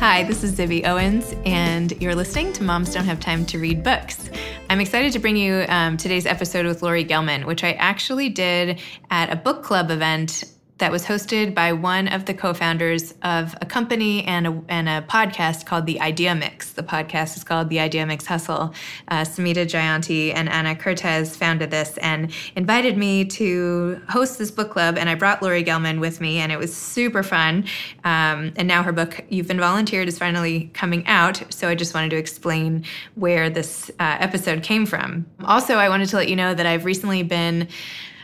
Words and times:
Hi, 0.00 0.22
this 0.22 0.42
is 0.42 0.54
Zibby 0.54 0.86
Owens, 0.86 1.34
and 1.44 1.92
you're 2.00 2.14
listening 2.14 2.54
to 2.54 2.62
Moms 2.62 2.94
Don't 2.94 3.04
Have 3.04 3.20
Time 3.20 3.44
to 3.44 3.58
Read 3.58 3.82
Books. 3.82 4.30
I'm 4.70 4.80
excited 4.80 5.12
to 5.12 5.18
bring 5.18 5.36
you 5.36 5.66
um, 5.68 5.98
today's 5.98 6.24
episode 6.24 6.64
with 6.64 6.82
Laurie 6.82 7.04
Gelman, 7.04 7.44
which 7.44 7.62
I 7.62 7.72
actually 7.72 8.30
did 8.30 8.80
at 9.10 9.30
a 9.30 9.36
book 9.36 9.62
club 9.62 9.90
event 9.90 10.44
that 10.80 10.90
was 10.90 11.04
hosted 11.04 11.54
by 11.54 11.72
one 11.72 12.08
of 12.08 12.24
the 12.24 12.34
co-founders 12.34 13.14
of 13.22 13.54
a 13.60 13.66
company 13.66 14.24
and 14.24 14.46
a, 14.46 14.62
and 14.68 14.88
a 14.88 15.02
podcast 15.02 15.66
called 15.66 15.84
The 15.84 16.00
Idea 16.00 16.34
Mix. 16.34 16.72
The 16.72 16.82
podcast 16.82 17.36
is 17.36 17.44
called 17.44 17.68
The 17.68 17.80
Idea 17.80 18.06
Mix 18.06 18.26
Hustle. 18.26 18.74
Uh, 19.08 19.20
Samita 19.20 19.66
Jayanti 19.66 20.34
and 20.34 20.48
Anna 20.48 20.74
Cortez 20.74 21.36
founded 21.36 21.70
this 21.70 21.98
and 21.98 22.32
invited 22.56 22.96
me 22.96 23.26
to 23.26 24.00
host 24.08 24.38
this 24.38 24.50
book 24.50 24.70
club. 24.70 24.96
And 24.96 25.10
I 25.10 25.14
brought 25.14 25.42
Laurie 25.42 25.62
Gelman 25.62 26.00
with 26.00 26.20
me, 26.20 26.38
and 26.38 26.50
it 26.50 26.58
was 26.58 26.74
super 26.74 27.22
fun. 27.22 27.66
Um, 28.04 28.52
and 28.56 28.66
now 28.66 28.82
her 28.82 28.92
book, 28.92 29.22
You've 29.28 29.48
Been 29.48 29.60
Volunteered, 29.60 30.08
is 30.08 30.18
finally 30.18 30.70
coming 30.72 31.06
out. 31.06 31.42
So 31.50 31.68
I 31.68 31.74
just 31.74 31.94
wanted 31.94 32.10
to 32.10 32.16
explain 32.16 32.84
where 33.16 33.50
this 33.50 33.90
uh, 34.00 34.16
episode 34.18 34.62
came 34.62 34.86
from. 34.86 35.26
Also, 35.44 35.74
I 35.74 35.90
wanted 35.90 36.08
to 36.08 36.16
let 36.16 36.28
you 36.28 36.36
know 36.36 36.54
that 36.54 36.64
I've 36.64 36.86
recently 36.86 37.22
been 37.22 37.68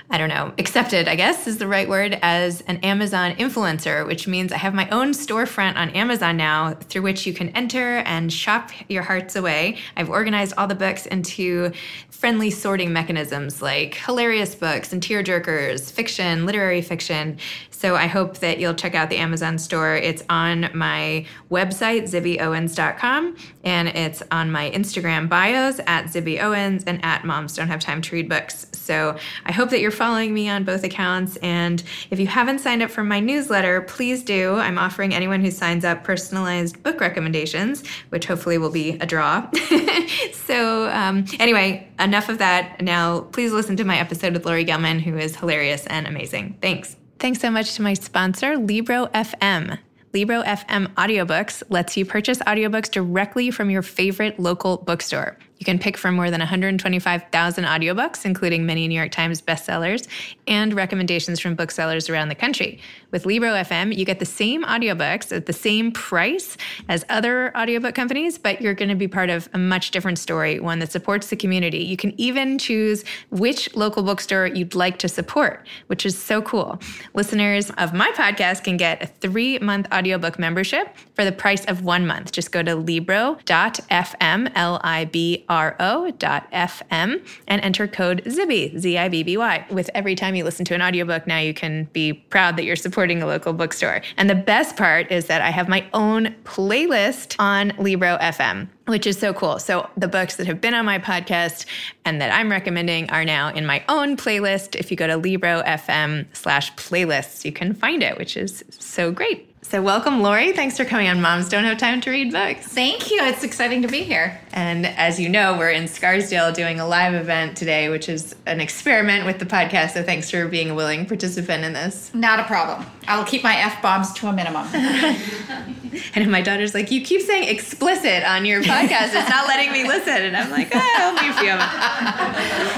I 0.09 0.19
don't 0.19 0.29
know, 0.29 0.53
accepted, 0.57 1.09
I 1.09 1.17
guess 1.17 1.49
is 1.49 1.59
the 1.59 1.67
right 1.67 1.89
word, 1.89 2.17
as 2.23 2.61
an 2.63 2.77
Amazon 2.79 3.35
influencer, 3.35 4.07
which 4.07 4.29
means 4.29 4.53
I 4.53 4.57
have 4.57 4.73
my 4.73 4.89
own 4.91 5.11
storefront 5.11 5.75
on 5.75 5.91
Amazon 5.91 6.37
now 6.37 6.75
through 6.75 7.03
which 7.03 7.27
you 7.27 7.35
can 7.35 7.49
enter 7.51 7.99
and 7.99 8.33
shop 8.33 8.71
your 8.89 9.03
hearts 9.03 9.35
away. 9.35 9.79
I've 9.97 10.09
organized 10.09 10.55
all 10.57 10.69
the 10.69 10.77
books 10.77 11.07
into 11.07 11.73
friendly 12.09 12.51
sorting 12.51 12.93
mechanisms 12.93 13.61
like 13.61 13.97
hilarious 13.97 14.55
books 14.55 14.93
and 14.93 15.03
tearjerkers, 15.03 15.91
fiction, 15.91 16.47
literary 16.47 16.83
fiction. 16.83 17.39
So 17.71 17.97
I 17.97 18.07
hope 18.07 18.39
that 18.39 18.61
you'll 18.61 18.75
check 18.75 18.95
out 18.95 19.11
the 19.11 19.19
Amazon 19.19 19.59
store. 19.59 19.97
It's 19.97 20.23
on 20.31 20.71
my 20.73 21.27
website, 21.51 22.05
zibbyowens.com, 22.05 23.37
and 23.65 23.89
it's 23.89 24.23
on 24.31 24.53
my 24.53 24.71
Instagram 24.71 25.29
bios 25.29 25.81
at 25.87 26.07
zibbyowens 26.07 26.85
and 26.87 27.05
at 27.05 27.25
moms 27.25 27.57
don't 27.57 27.69
have 27.69 27.81
time 27.81 28.01
to 28.03 28.15
read 28.15 28.29
books. 28.29 28.67
So 28.87 29.19
I 29.45 29.53
hope 29.53 29.71
that 29.71 29.81
you're 29.81 29.91
following 29.91 30.33
me 30.33 30.49
on 30.49 30.65
both 30.65 30.85
accounts. 30.85 31.37
And 31.39 31.83
if 32.11 32.21
you 32.21 32.27
haven't 32.27 32.61
signed 32.61 32.83
up 32.83 32.91
for 32.91 33.05
my 33.05 33.21
newsletter, 33.21 33.83
please 33.83 34.23
do. 34.23 34.55
I'm 34.55 34.79
offering 34.79 35.13
anyone 35.13 35.41
who 35.41 35.51
signs 35.51 35.85
up 35.85 36.05
personalized 36.05 36.83
book 36.83 37.01
recommendations, 37.01 37.87
which 38.11 38.27
hopefully 38.27 38.59
will 38.59 38.71
be 38.71 38.93
a 39.01 39.07
draw. 39.07 39.51
so 40.33 40.89
um, 40.91 41.25
anyway, 41.41 41.89
enough 41.99 42.29
of 42.29 42.39
that. 42.39 42.81
Now, 42.81 43.21
please 43.21 43.53
listen 43.53 43.77
to 43.77 43.85
my 43.85 43.99
episode 43.99 44.33
with 44.33 44.47
Laurie 44.47 44.65
Gelman, 44.65 45.01
who 45.01 45.19
is 45.19 45.37
hilarious 45.37 45.87
and 45.87 46.07
amazing. 46.07 46.59
Thanks. 46.63 46.97
Thanks 47.19 47.41
so 47.41 47.51
much 47.51 47.75
to 47.75 47.83
my 47.83 47.95
sponsor, 47.95 48.57
Libro 48.57 49.07
FM. 49.07 49.79
Libro 50.13 50.43
FM 50.43 50.87
Audiobooks 50.95 51.63
lets 51.69 51.97
you 51.97 52.07
purchase 52.07 52.39
audiobooks 52.39 52.91
directly 52.91 53.51
from 53.51 53.69
your 53.71 53.83
favorite 53.83 54.39
local 54.39 54.79
bookstore. 54.79 55.37
You 55.59 55.65
can 55.65 55.79
pick 55.79 55.97
from 55.97 56.15
more 56.15 56.31
than 56.31 56.41
125,000 56.41 57.65
audiobooks, 57.65 58.25
including 58.27 58.67
many 58.67 58.87
New 58.89 58.95
York 58.95 59.11
Times 59.11 59.41
bestsellers 59.41 60.07
and 60.47 60.75
recommendations 60.75 61.41
from 61.41 61.55
booksellers 61.55 62.11
around 62.11 62.29
the 62.29 62.35
country. 62.35 62.79
With 63.17 63.25
Libro 63.25 63.49
FM, 63.49 63.97
you 63.97 64.05
get 64.05 64.19
the 64.19 64.27
same 64.27 64.63
audiobooks 64.63 65.35
at 65.35 65.47
the 65.47 65.55
same 65.55 65.91
price 65.91 66.59
as 66.87 67.03
other 67.09 67.51
audiobook 67.57 67.95
companies, 67.95 68.37
but 68.37 68.61
you're 68.61 68.75
going 68.75 68.91
to 68.91 68.95
be 68.95 69.09
part 69.09 69.31
of 69.31 69.49
a 69.55 69.59
much 69.59 69.91
different 69.91 70.19
story, 70.19 70.61
one 70.61 70.81
that 70.81 70.93
supports 70.93 71.29
the 71.29 71.37
community. 71.37 71.79
You 71.79 71.97
can 71.97 72.13
even 72.21 72.59
choose 72.59 73.07
which 73.31 73.75
local 73.75 74.03
bookstore 74.03 74.49
you'd 74.49 74.75
like 74.75 74.99
to 74.99 75.09
support, 75.09 75.67
which 75.87 76.05
is 76.05 76.19
so 76.19 76.43
cool. 76.43 76.79
Listeners 77.15 77.71
of 77.79 77.95
my 77.95 78.13
podcast 78.15 78.65
can 78.65 78.77
get 78.77 79.03
a 79.03 79.07
three 79.07 79.59
month 79.61 79.87
audiobook 79.95 80.39
membership 80.39 80.95
for 81.15 81.25
the 81.25 81.33
price 81.33 81.65
of 81.65 81.83
one 81.83 82.07
month. 82.07 82.33
Just 82.33 82.53
go 82.53 82.63
to 82.63 82.77
libro.fm, 82.77 84.53
L 84.55 84.79
I 84.85 85.07
B 85.07 85.47
ro.fm 85.49 87.27
and 87.49 87.63
enter 87.63 87.89
code 87.89 88.23
ZIBBY, 88.27 88.79
Z 88.79 88.99
I 88.99 89.09
B 89.09 89.23
B 89.23 89.39
Y. 89.39 89.65
With 89.71 89.89
every 89.95 90.17
time 90.17 90.35
you 90.35 90.45
listen 90.45 90.67
to 90.67 90.75
an 90.75 90.83
audiobook, 90.83 91.27
now 91.27 91.39
you 91.39 91.55
can 91.55 91.85
be 91.95 92.13
proud 92.13 92.59
that 92.59 92.65
you're 92.65 92.77
supporting 92.77 93.06
a 93.23 93.27
local 93.27 93.53
bookstore. 93.53 94.03
And 94.17 94.29
the 94.29 94.35
best 94.35 94.77
part 94.77 95.11
is 95.11 95.27
that 95.27 95.43
I 95.43 95.51
have 95.51 95.69
my 95.69 95.87
own 95.93 96.35
playlist 96.45 97.37
on 97.39 97.73
Libro 97.79 98.17
FM 98.19 98.69
which 98.87 99.07
is 99.07 99.19
so 99.19 99.35
cool. 99.35 99.59
So 99.59 99.89
the 99.97 100.09
books 100.09 100.37
that 100.37 100.47
have 100.47 100.61
been 100.61 100.73
on 100.73 100.85
my 100.85 100.99
podcast 100.99 101.67
and 102.05 102.21
that 102.21 102.33
I'm 102.33 102.51
recommending 102.51 103.11
are 103.11 103.25
now 103.25 103.49
in 103.49 103.67
my 103.67 103.85
own 103.89 104.17
playlist. 104.17 104.77
If 104.77 104.91
you 104.91 104.97
go 104.97 105.07
to 105.07 105.17
Libro 105.17 105.63
FM 105.63 106.27
slash 106.33 106.73
playlists, 106.75 107.45
you 107.45 107.53
can 107.53 107.75
find 107.75 108.03
it, 108.03 108.17
which 108.17 108.37
is 108.37 108.65
so 108.71 109.11
great. 109.11 109.53
So 109.69 109.83
welcome, 109.83 110.23
Laurie. 110.23 110.53
Thanks 110.53 110.77
for 110.77 110.85
coming 110.85 111.09
on 111.09 111.21
Moms 111.21 111.49
Don't 111.49 111.65
Have 111.65 111.77
Time 111.77 112.01
to 112.03 112.11
Read 112.11 112.31
Books. 112.31 112.69
Thank 112.69 113.11
you. 113.11 113.19
It's 113.23 113.43
exciting 113.43 113.83
to 113.83 113.89
be 113.89 114.05
here. 114.05 114.41
And 114.53 114.87
as 114.87 115.19
you 115.19 115.29
know, 115.29 115.59
we're 115.59 115.73
in 115.73 115.89
Scarsdale 115.89 116.53
doing 116.53 116.79
a 116.79 116.87
live 116.87 117.15
event 117.15 117.57
today, 117.57 117.89
which 117.89 118.09
is 118.09 118.37
an 118.47 118.61
experiment 118.61 119.27
with 119.27 119.41
the 119.41 119.45
podcast. 119.45 119.95
So 119.95 120.05
thanks 120.05 120.31
for 120.31 120.47
being 120.47 120.71
a 120.71 120.75
willing 120.77 121.05
participant 121.05 121.65
in 121.65 121.73
this. 121.73 122.13
Not 122.15 122.39
a 122.39 122.45
problem. 122.45 122.87
I'll 123.09 123.25
keep 123.25 123.43
my 123.43 123.57
F 123.57 123.83
bombs 123.83 124.13
to 124.15 124.29
a 124.29 124.33
minimum. 124.33 124.69
and 126.15 126.31
my 126.31 126.43
daughter's 126.43 126.73
like, 126.73 126.93
You 126.93 127.01
keep 127.01 127.23
saying 127.23 127.49
explicit 127.49 128.23
on 128.23 128.45
your 128.45 128.63
podcast. 128.63 129.15
It's 129.15 129.29
not 129.29 129.49
letting 129.49 129.73
me 129.73 129.83
listen. 129.83 130.15
And 130.15 130.37
I'm 130.37 130.49
like, 130.49 130.71
Oh, 130.73 130.79
help 130.79 131.21
me 131.21 131.29
a 131.29 131.35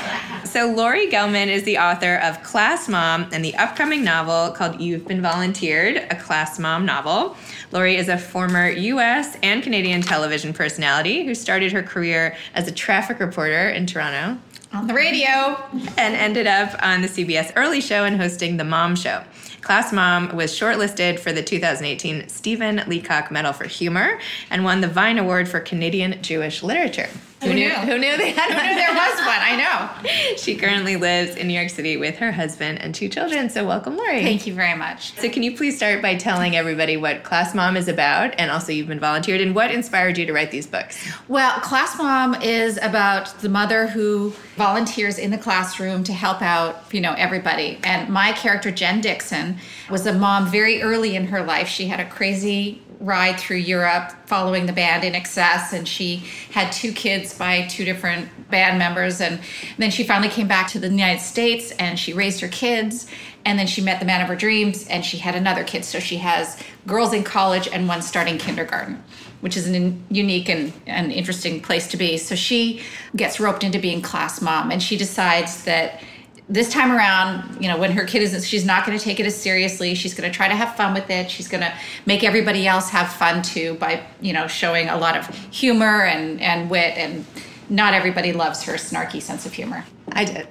few. 0.06 0.17
So, 0.48 0.66
Laurie 0.66 1.08
Gelman 1.08 1.48
is 1.48 1.64
the 1.64 1.76
author 1.76 2.16
of 2.16 2.42
Class 2.42 2.88
Mom 2.88 3.28
and 3.32 3.44
the 3.44 3.54
upcoming 3.56 4.02
novel 4.02 4.50
called 4.52 4.80
You've 4.80 5.06
Been 5.06 5.20
Volunteered, 5.20 5.98
a 6.10 6.16
Class 6.16 6.58
Mom 6.58 6.86
novel. 6.86 7.36
Laurie 7.70 7.96
is 7.96 8.08
a 8.08 8.16
former 8.16 8.70
US 8.70 9.36
and 9.42 9.62
Canadian 9.62 10.00
television 10.00 10.54
personality 10.54 11.26
who 11.26 11.34
started 11.34 11.70
her 11.72 11.82
career 11.82 12.34
as 12.54 12.66
a 12.66 12.72
traffic 12.72 13.20
reporter 13.20 13.68
in 13.68 13.84
Toronto. 13.84 14.40
On 14.72 14.86
the 14.86 14.94
radio. 14.94 15.62
And 15.98 16.14
ended 16.14 16.46
up 16.46 16.74
on 16.82 17.02
the 17.02 17.08
CBS 17.08 17.52
Early 17.54 17.82
Show 17.82 18.06
and 18.06 18.16
hosting 18.16 18.56
The 18.56 18.64
Mom 18.64 18.96
Show. 18.96 19.24
Class 19.60 19.92
Mom 19.92 20.34
was 20.34 20.50
shortlisted 20.52 21.18
for 21.18 21.30
the 21.30 21.42
2018 21.42 22.26
Stephen 22.30 22.82
Leacock 22.86 23.30
Medal 23.30 23.52
for 23.52 23.66
Humor 23.66 24.18
and 24.48 24.64
won 24.64 24.80
the 24.80 24.88
Vine 24.88 25.18
Award 25.18 25.46
for 25.46 25.60
Canadian 25.60 26.22
Jewish 26.22 26.62
Literature. 26.62 27.10
Who 27.42 27.54
knew? 27.54 27.70
Who 27.70 27.98
knew 27.98 28.16
they 28.16 28.32
had 28.32 28.50
Who 28.50 28.68
knew 28.68 28.74
there 28.74 28.94
was 28.94 29.18
one? 29.18 29.38
I 29.40 29.56
know. 29.56 30.10
She 30.36 30.56
currently 30.56 30.96
lives 30.96 31.36
in 31.36 31.48
New 31.48 31.54
York 31.54 31.70
City 31.70 31.96
with 31.96 32.16
her 32.18 32.30
husband 32.30 32.80
and 32.80 32.94
two 32.94 33.08
children. 33.08 33.50
So 33.50 33.66
welcome, 33.66 33.96
Laurie. 33.96 34.22
Thank 34.22 34.46
you 34.46 34.54
very 34.54 34.76
much. 34.76 35.14
So 35.14 35.28
can 35.28 35.42
you 35.42 35.56
please 35.56 35.76
start 35.76 36.00
by 36.00 36.14
telling 36.16 36.54
everybody 36.54 36.96
what 36.96 37.24
Class 37.24 37.54
Mom 37.54 37.76
is 37.76 37.88
about, 37.88 38.34
and 38.38 38.50
also 38.50 38.72
you've 38.72 38.86
been 38.86 39.00
volunteered, 39.00 39.40
and 39.40 39.54
what 39.54 39.70
inspired 39.70 40.16
you 40.16 40.26
to 40.26 40.32
write 40.32 40.50
these 40.50 40.66
books? 40.66 41.06
Well, 41.26 41.58
Class 41.60 41.98
Mom 41.98 42.40
is 42.40 42.78
about 42.82 43.40
the 43.40 43.48
mother 43.48 43.88
who 43.88 44.32
volunteers 44.56 45.18
in 45.18 45.30
the 45.30 45.38
classroom 45.38 46.04
to 46.04 46.12
help 46.12 46.40
out, 46.42 46.82
you 46.92 47.00
know, 47.00 47.14
everybody. 47.14 47.78
And 47.84 48.08
my 48.08 48.32
character 48.32 48.70
Jen 48.70 49.00
Dixon 49.00 49.56
was 49.90 50.06
a 50.06 50.12
mom 50.12 50.46
very 50.46 50.82
early 50.82 51.16
in 51.16 51.26
her 51.26 51.42
life. 51.42 51.68
She 51.68 51.88
had 51.88 52.00
a 52.00 52.08
crazy 52.08 52.82
ride 53.00 53.38
through 53.38 53.58
Europe 53.58 54.12
following 54.26 54.66
the 54.66 54.72
band 54.72 55.04
INXS. 55.04 55.72
and 55.72 55.86
she 55.86 56.24
had 56.50 56.70
two 56.72 56.92
kids 56.92 57.36
by 57.36 57.66
two 57.66 57.84
different 57.84 58.28
band 58.50 58.78
members 58.78 59.20
and 59.20 59.40
then 59.76 59.90
she 59.90 60.02
finally 60.02 60.28
came 60.28 60.48
back 60.48 60.68
to 60.68 60.78
the 60.78 60.88
United 60.88 61.20
States 61.22 61.70
and 61.72 61.98
she 61.98 62.12
raised 62.12 62.40
her 62.40 62.48
kids 62.48 63.06
and 63.44 63.58
then 63.58 63.66
she 63.66 63.80
met 63.80 64.00
the 64.00 64.06
man 64.06 64.20
of 64.20 64.28
her 64.28 64.34
dreams 64.34 64.86
and 64.88 65.04
she 65.04 65.18
had 65.18 65.36
another 65.36 65.62
kid 65.62 65.84
so 65.84 66.00
she 66.00 66.16
has 66.16 66.60
girls 66.86 67.12
in 67.12 67.22
college 67.22 67.68
and 67.68 67.86
one 67.86 68.02
starting 68.02 68.36
kindergarten 68.36 69.02
which 69.40 69.56
is 69.56 69.68
an 69.68 70.04
unique 70.10 70.48
and, 70.48 70.72
and 70.86 71.12
interesting 71.12 71.60
place 71.60 71.86
to 71.86 71.96
be 71.96 72.18
so 72.18 72.34
she 72.34 72.82
gets 73.14 73.38
roped 73.38 73.62
into 73.62 73.78
being 73.78 74.02
class 74.02 74.42
mom 74.42 74.72
and 74.72 74.82
she 74.82 74.96
decides 74.96 75.62
that 75.64 76.02
this 76.48 76.70
time 76.70 76.90
around, 76.90 77.62
you 77.62 77.68
know, 77.68 77.78
when 77.78 77.92
her 77.92 78.04
kid 78.04 78.22
isn't, 78.22 78.42
she's 78.42 78.64
not 78.64 78.86
going 78.86 78.96
to 78.96 79.04
take 79.04 79.20
it 79.20 79.26
as 79.26 79.36
seriously. 79.36 79.94
She's 79.94 80.14
going 80.14 80.30
to 80.30 80.34
try 80.34 80.48
to 80.48 80.54
have 80.54 80.74
fun 80.76 80.94
with 80.94 81.10
it. 81.10 81.30
She's 81.30 81.48
going 81.48 81.62
to 81.62 81.72
make 82.06 82.24
everybody 82.24 82.66
else 82.66 82.88
have 82.90 83.12
fun 83.12 83.42
too 83.42 83.74
by, 83.74 84.02
you 84.20 84.32
know, 84.32 84.46
showing 84.46 84.88
a 84.88 84.96
lot 84.96 85.16
of 85.16 85.28
humor 85.52 86.04
and, 86.04 86.40
and 86.40 86.70
wit. 86.70 86.96
And 86.96 87.26
not 87.68 87.92
everybody 87.92 88.32
loves 88.32 88.62
her 88.62 88.74
snarky 88.74 89.20
sense 89.20 89.44
of 89.44 89.52
humor. 89.52 89.84
I 90.12 90.24
did. 90.24 90.48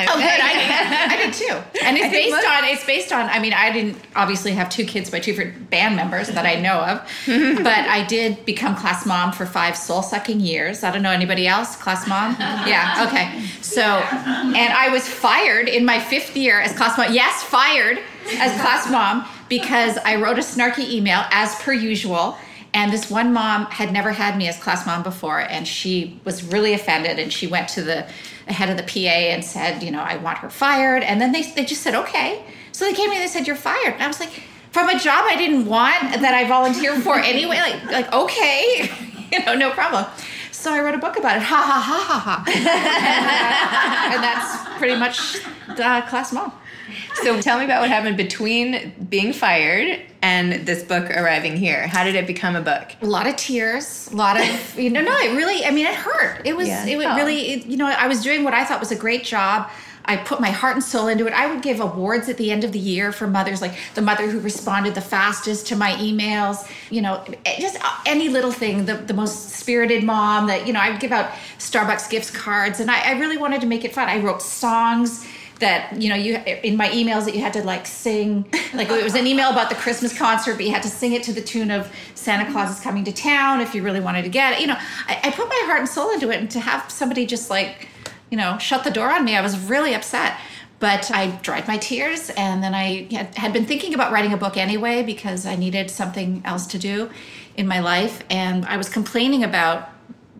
I, 0.00 0.06
Oh, 0.10 0.16
good. 0.16 0.40
I 0.40 0.52
did. 0.54 1.12
I 1.12 1.24
did 1.26 1.34
too. 1.34 1.80
And 1.86 1.96
it's 1.96 2.10
based 2.10 2.30
most- 2.30 2.46
on. 2.46 2.64
It's 2.64 2.84
based 2.86 3.12
on. 3.12 3.28
I 3.28 3.38
mean, 3.38 3.52
I 3.52 3.72
didn't 3.72 3.96
obviously 4.14 4.52
have 4.52 4.68
two 4.68 4.84
kids 4.84 5.10
by 5.10 5.18
two 5.20 5.32
different 5.32 5.70
band 5.70 5.96
members 5.96 6.28
that 6.28 6.44
I 6.46 6.54
know 6.60 6.78
of, 6.80 6.98
but 7.64 7.66
I 7.88 8.04
did 8.06 8.44
become 8.44 8.76
class 8.76 9.06
mom 9.06 9.32
for 9.32 9.46
five 9.46 9.76
soul 9.76 10.02
sucking 10.02 10.40
years. 10.40 10.84
I 10.84 10.90
don't 10.90 11.02
know 11.02 11.10
anybody 11.12 11.46
else. 11.46 11.76
Class 11.76 12.06
mom. 12.06 12.36
Yeah. 12.38 12.88
Okay. 13.10 13.42
So, 13.62 13.80
and 13.82 14.72
I 14.72 14.88
was 14.90 15.08
fired 15.08 15.68
in 15.68 15.84
my 15.84 15.98
fifth 15.98 16.36
year 16.36 16.60
as 16.60 16.72
class 16.76 16.96
mom. 16.98 17.12
Yes, 17.12 17.42
fired 17.42 17.98
as 18.38 18.52
class 18.60 18.90
mom 18.90 19.26
because 19.48 19.96
I 20.04 20.16
wrote 20.16 20.38
a 20.38 20.42
snarky 20.42 20.88
email 20.90 21.22
as 21.30 21.54
per 21.56 21.72
usual. 21.72 22.36
And 22.72 22.92
this 22.92 23.10
one 23.10 23.32
mom 23.32 23.66
had 23.66 23.92
never 23.92 24.12
had 24.12 24.36
me 24.36 24.46
as 24.48 24.56
class 24.58 24.86
mom 24.86 25.02
before, 25.02 25.40
and 25.40 25.66
she 25.66 26.20
was 26.24 26.44
really 26.44 26.72
offended. 26.72 27.18
And 27.18 27.32
she 27.32 27.46
went 27.46 27.68
to 27.70 27.82
the 27.82 28.02
head 28.46 28.70
of 28.70 28.76
the 28.76 28.82
PA 28.82 29.08
and 29.08 29.44
said, 29.44 29.82
you 29.82 29.90
know, 29.90 30.00
I 30.00 30.16
want 30.16 30.38
her 30.38 30.50
fired. 30.50 31.02
And 31.02 31.20
then 31.20 31.32
they, 31.32 31.42
they 31.42 31.64
just 31.64 31.82
said, 31.82 31.94
okay. 31.94 32.44
So 32.72 32.84
they 32.84 32.92
came 32.92 33.10
me 33.10 33.16
and 33.16 33.22
they 33.22 33.28
said, 33.28 33.46
you're 33.46 33.56
fired. 33.56 33.94
And 33.94 34.02
I 34.02 34.06
was 34.06 34.20
like, 34.20 34.42
from 34.70 34.88
a 34.88 34.98
job 34.98 35.24
I 35.26 35.36
didn't 35.36 35.66
want 35.66 36.00
that 36.20 36.34
I 36.34 36.46
volunteered 36.46 37.02
for 37.02 37.18
anyway, 37.18 37.56
like, 37.56 37.84
like 37.86 38.12
okay, 38.12 38.88
you 39.32 39.44
know, 39.44 39.54
no 39.54 39.70
problem. 39.70 40.06
So 40.52 40.72
I 40.72 40.80
wrote 40.80 40.94
a 40.94 40.98
book 40.98 41.16
about 41.16 41.38
it. 41.38 41.42
Ha 41.42 41.56
ha 41.56 41.80
ha 41.80 41.98
ha 41.98 42.18
ha. 42.18 42.44
and 44.14 44.22
that's 44.22 44.78
pretty 44.78 44.96
much 44.96 45.38
uh, 45.78 46.02
class 46.08 46.32
mom. 46.32 46.52
So 47.22 47.40
tell 47.40 47.58
me 47.58 47.64
about 47.64 47.80
what 47.80 47.90
happened 47.90 48.16
between 48.16 48.92
being 49.08 49.32
fired 49.32 50.00
and 50.22 50.66
this 50.66 50.82
book 50.82 51.10
arriving 51.10 51.56
here. 51.56 51.86
How 51.86 52.04
did 52.04 52.14
it 52.14 52.26
become 52.26 52.56
a 52.56 52.60
book? 52.62 52.92
a 53.02 53.06
lot 53.06 53.26
of 53.26 53.36
tears 53.36 54.08
a 54.12 54.16
lot 54.16 54.38
of 54.40 54.78
you 54.78 54.90
know 54.90 55.00
no 55.00 55.12
it 55.16 55.34
really 55.36 55.64
i 55.64 55.70
mean 55.70 55.86
it 55.86 55.94
hurt 55.94 56.42
it 56.44 56.56
was 56.56 56.68
Yeah. 56.68 56.84
it 56.86 56.96
would 56.96 57.06
Oh. 57.06 57.16
really 57.16 57.52
it, 57.52 57.66
you 57.66 57.76
know 57.76 57.86
i 57.86 58.06
was 58.06 58.22
doing 58.22 58.44
what 58.44 58.52
i 58.54 58.64
thought 58.64 58.78
was 58.80 58.90
a 58.92 58.96
great 58.96 59.24
job 59.24 59.70
i 60.04 60.16
put 60.16 60.38
my 60.40 60.50
heart 60.50 60.74
and 60.74 60.84
soul 60.84 61.08
into 61.08 61.26
it 61.26 61.32
i 61.32 61.46
would 61.46 61.62
give 61.62 61.80
awards 61.80 62.28
at 62.28 62.36
the 62.36 62.50
end 62.52 62.62
of 62.64 62.72
the 62.72 62.78
year 62.78 63.10
for 63.12 63.26
mothers 63.26 63.60
like 63.62 63.72
the 63.94 64.02
mother 64.02 64.28
who 64.30 64.38
responded 64.40 64.94
the 64.94 65.00
fastest 65.00 65.66
to 65.68 65.76
my 65.76 65.92
emails 65.92 66.70
you 66.90 67.00
know 67.00 67.24
just 67.58 67.78
any 68.06 68.28
little 68.28 68.52
thing 68.52 68.84
the, 68.84 68.94
the 68.94 69.14
most 69.14 69.50
spirited 69.50 70.04
mom 70.04 70.46
that 70.48 70.66
you 70.66 70.72
know 70.74 70.80
i 70.80 70.90
would 70.90 71.00
give 71.00 71.12
out 71.12 71.30
starbucks 71.58 72.08
gift 72.10 72.34
cards 72.34 72.80
and 72.80 72.90
I, 72.90 73.12
I 73.14 73.18
really 73.18 73.38
wanted 73.38 73.60
to 73.62 73.66
make 73.66 73.84
it 73.84 73.94
fun 73.94 74.08
i 74.08 74.18
wrote 74.20 74.42
songs 74.42 75.26
that 75.60 76.00
you 76.00 76.08
know 76.08 76.14
you 76.14 76.36
in 76.64 76.76
my 76.76 76.88
emails 76.88 77.24
that 77.24 77.34
you 77.34 77.40
had 77.40 77.52
to 77.52 77.62
like 77.62 77.86
sing 77.86 78.44
like 78.74 78.90
it 78.90 79.04
was 79.04 79.14
an 79.14 79.26
email 79.26 79.50
about 79.50 79.68
the 79.68 79.74
christmas 79.76 80.16
concert 80.16 80.54
but 80.56 80.64
you 80.64 80.72
had 80.72 80.82
to 80.82 80.88
sing 80.88 81.12
it 81.12 81.22
to 81.22 81.32
the 81.32 81.40
tune 81.40 81.70
of 81.70 81.92
santa 82.14 82.50
claus 82.50 82.76
is 82.76 82.82
coming 82.82 83.04
to 83.04 83.12
town 83.12 83.60
if 83.60 83.74
you 83.74 83.82
really 83.82 84.00
wanted 84.00 84.22
to 84.22 84.28
get 84.28 84.54
it. 84.54 84.60
You 84.60 84.66
know 84.66 84.76
I, 85.06 85.20
I 85.24 85.30
put 85.30 85.48
my 85.48 85.62
heart 85.66 85.80
and 85.80 85.88
soul 85.88 86.10
into 86.10 86.30
it 86.30 86.40
and 86.40 86.50
to 86.50 86.60
have 86.60 86.90
somebody 86.90 87.26
just 87.26 87.50
like 87.50 87.88
you 88.30 88.36
know 88.36 88.58
shut 88.58 88.84
the 88.84 88.90
door 88.90 89.10
on 89.10 89.24
me 89.24 89.36
i 89.36 89.40
was 89.40 89.58
really 89.58 89.94
upset. 89.94 90.36
But 90.78 91.10
i 91.10 91.26
dried 91.42 91.68
my 91.68 91.76
tears 91.76 92.30
and 92.30 92.62
then 92.62 92.74
i 92.74 93.06
had, 93.10 93.34
had 93.34 93.52
been 93.52 93.66
thinking 93.66 93.92
about 93.92 94.12
writing 94.12 94.32
a 94.32 94.38
book 94.38 94.56
anyway 94.56 95.02
because 95.02 95.44
i 95.44 95.54
needed 95.54 95.90
something 95.90 96.40
else 96.46 96.66
to 96.68 96.78
do 96.78 97.10
in 97.54 97.66
my 97.66 97.80
life 97.80 98.22
and 98.30 98.64
i 98.64 98.78
was 98.78 98.88
complaining 98.88 99.44
about 99.44 99.90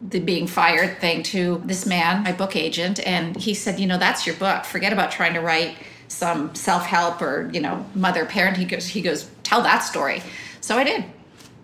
the 0.08 0.20
being 0.20 0.46
fired 0.46 0.98
thing 0.98 1.22
to 1.22 1.60
this 1.64 1.84
man, 1.86 2.22
my 2.22 2.32
book 2.32 2.56
agent, 2.56 3.06
and 3.06 3.36
he 3.36 3.54
said, 3.54 3.78
you 3.78 3.86
know, 3.86 3.98
that's 3.98 4.26
your 4.26 4.36
book. 4.36 4.64
Forget 4.64 4.92
about 4.92 5.10
trying 5.10 5.34
to 5.34 5.40
write 5.40 5.76
some 6.08 6.54
self-help 6.54 7.22
or 7.22 7.50
you 7.52 7.60
know 7.60 7.84
mother 7.94 8.24
parent. 8.26 8.56
He 8.56 8.64
goes, 8.64 8.86
he 8.86 9.02
goes, 9.02 9.30
tell 9.42 9.62
that 9.62 9.80
story. 9.80 10.22
So 10.60 10.76
I 10.76 10.84
did. 10.84 11.04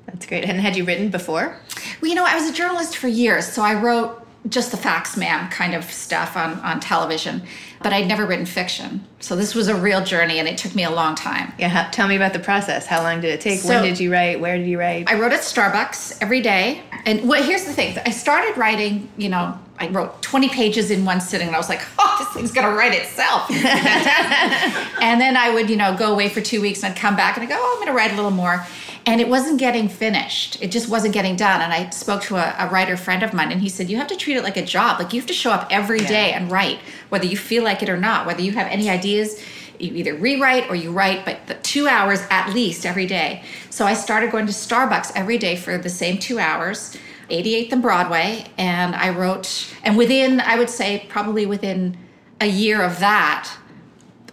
That's 0.06 0.27
great. 0.27 0.44
And 0.44 0.61
had 0.61 0.77
you 0.77 0.85
written 0.85 1.11
before? 1.11 1.59
Well, 2.00 2.09
you 2.09 2.15
know, 2.15 2.25
I 2.25 2.35
was 2.35 2.49
a 2.49 2.53
journalist 2.53 2.97
for 2.97 3.09
years, 3.09 3.47
so 3.47 3.62
I 3.62 3.75
wrote 3.75 4.25
just 4.48 4.70
the 4.70 4.76
facts, 4.76 5.16
ma'am, 5.16 5.50
kind 5.50 5.75
of 5.75 5.84
stuff 5.84 6.37
on 6.37 6.54
on 6.60 6.81
television, 6.81 7.43
but 7.82 7.93
I'd 7.93 8.06
never 8.06 8.26
written 8.26 8.46
fiction. 8.46 9.04
So 9.20 9.34
this 9.37 9.54
was 9.54 9.69
a 9.69 9.75
real 9.75 10.04
journey, 10.04 10.38
and 10.38 10.48
it 10.48 10.58
took 10.58 10.75
me 10.75 10.84
a 10.84 10.90
long 10.90 11.14
time. 11.14 11.52
Yeah. 11.58 11.88
Tell 11.93 12.08
me 12.08 12.16
about 12.16 12.32
the 12.32 12.38
process. 12.38 12.87
How 12.87 13.02
long 13.02 13.20
did 13.20 13.32
it 13.32 13.40
take? 13.40 13.60
So- 13.60 13.69
when 13.69 13.82
did 13.82 13.98
you 13.98 14.12
write? 14.12 14.40
Where 14.40 14.56
did 14.56 14.66
you 14.66 14.78
write? 14.78 15.10
I 15.10 15.19
wrote 15.19 15.32
at 15.32 15.40
Starbucks 15.40 16.19
every 16.20 16.40
day. 16.40 16.82
And 17.04 17.28
what 17.28 17.44
here's 17.44 17.64
the 17.64 17.72
thing. 17.72 17.96
I 18.04 18.10
started 18.10 18.56
writing, 18.58 19.08
you 19.16 19.28
know, 19.28 19.58
I 19.78 19.88
wrote 19.88 20.22
20 20.22 20.48
pages 20.48 20.90
in 20.90 21.04
one 21.04 21.20
sitting 21.20 21.46
and 21.46 21.54
I 21.54 21.58
was 21.58 21.69
like, 21.69 21.82
oh, 21.98 22.16
this 22.19 22.28
thing's 22.31 22.50
gonna 22.52 22.75
write 22.75 22.94
itself. 22.94 23.50
and 23.50 25.20
then 25.20 25.37
I 25.37 25.50
would, 25.52 25.69
you 25.70 25.76
know, 25.76 25.96
go 25.96 26.12
away 26.12 26.28
for 26.28 26.40
two 26.40 26.60
weeks 26.60 26.82
and 26.82 26.93
I'd 26.93 26.98
come 26.98 27.14
back 27.14 27.37
and 27.37 27.44
I 27.44 27.48
go, 27.48 27.56
oh, 27.58 27.76
I'm 27.78 27.87
gonna 27.87 27.96
write 27.96 28.10
a 28.12 28.16
little 28.16 28.31
more. 28.31 28.66
And 29.06 29.20
it 29.20 29.29
wasn't 29.29 29.61
getting 29.61 29.88
finished. 29.88 30.61
It 30.61 30.73
just 30.73 30.88
wasn't 30.88 31.14
getting 31.14 31.37
done. 31.37 31.61
And 31.61 31.73
I 31.73 31.91
spoke 31.91 32.23
to 32.23 32.37
a, 32.37 32.55
a 32.58 32.69
writer 32.69 32.97
friend 32.97 33.23
of 33.23 33.32
mine 33.32 33.53
and 33.53 33.61
he 33.61 33.69
said, 33.69 33.88
You 33.88 33.97
have 33.99 34.08
to 34.08 34.17
treat 34.17 34.37
it 34.37 34.43
like 34.43 34.56
a 34.56 34.64
job. 34.64 34.99
Like 34.99 35.12
you 35.12 35.20
have 35.20 35.29
to 35.29 35.35
show 35.35 35.53
up 35.53 35.69
every 35.70 36.00
day 36.00 36.32
and 36.32 36.50
write, 36.50 36.81
whether 37.08 37.25
you 37.25 37.37
feel 37.37 37.62
like 37.62 37.82
it 37.82 37.88
or 37.88 37.97
not, 37.97 38.26
whether 38.26 38.43
you 38.43 38.53
have 38.53 38.67
any 38.67 38.91
ideas 38.91 39.41
you 39.81 39.94
either 39.94 40.14
rewrite 40.14 40.69
or 40.69 40.75
you 40.75 40.93
write, 40.93 41.25
but 41.25 41.46
the 41.46 41.55
two 41.55 41.89
hours 41.89 42.20
at 42.31 42.53
least 42.53 42.86
every 42.86 43.06
day. 43.06 43.43
So 43.70 43.84
I 43.84 43.94
started 43.94 44.31
going 44.31 44.46
to 44.46 44.53
Starbucks 44.53 45.13
every 45.15 45.39
day 45.39 45.56
for 45.56 45.79
the 45.79 45.91
same 45.91 46.19
two 46.19 46.39
hours, 46.39 46.96
88th 47.31 47.72
and 47.72 47.82
Broadway, 47.82 48.46
and 48.56 48.94
I 48.94 49.10
wrote. 49.10 49.75
And 49.82 49.96
within, 49.96 50.41
I 50.41 50.56
would 50.56 50.70
say, 50.70 51.06
probably 51.08 51.46
within 51.46 51.96
a 52.41 52.46
year 52.46 52.82
of 52.82 52.98
that, 53.01 53.51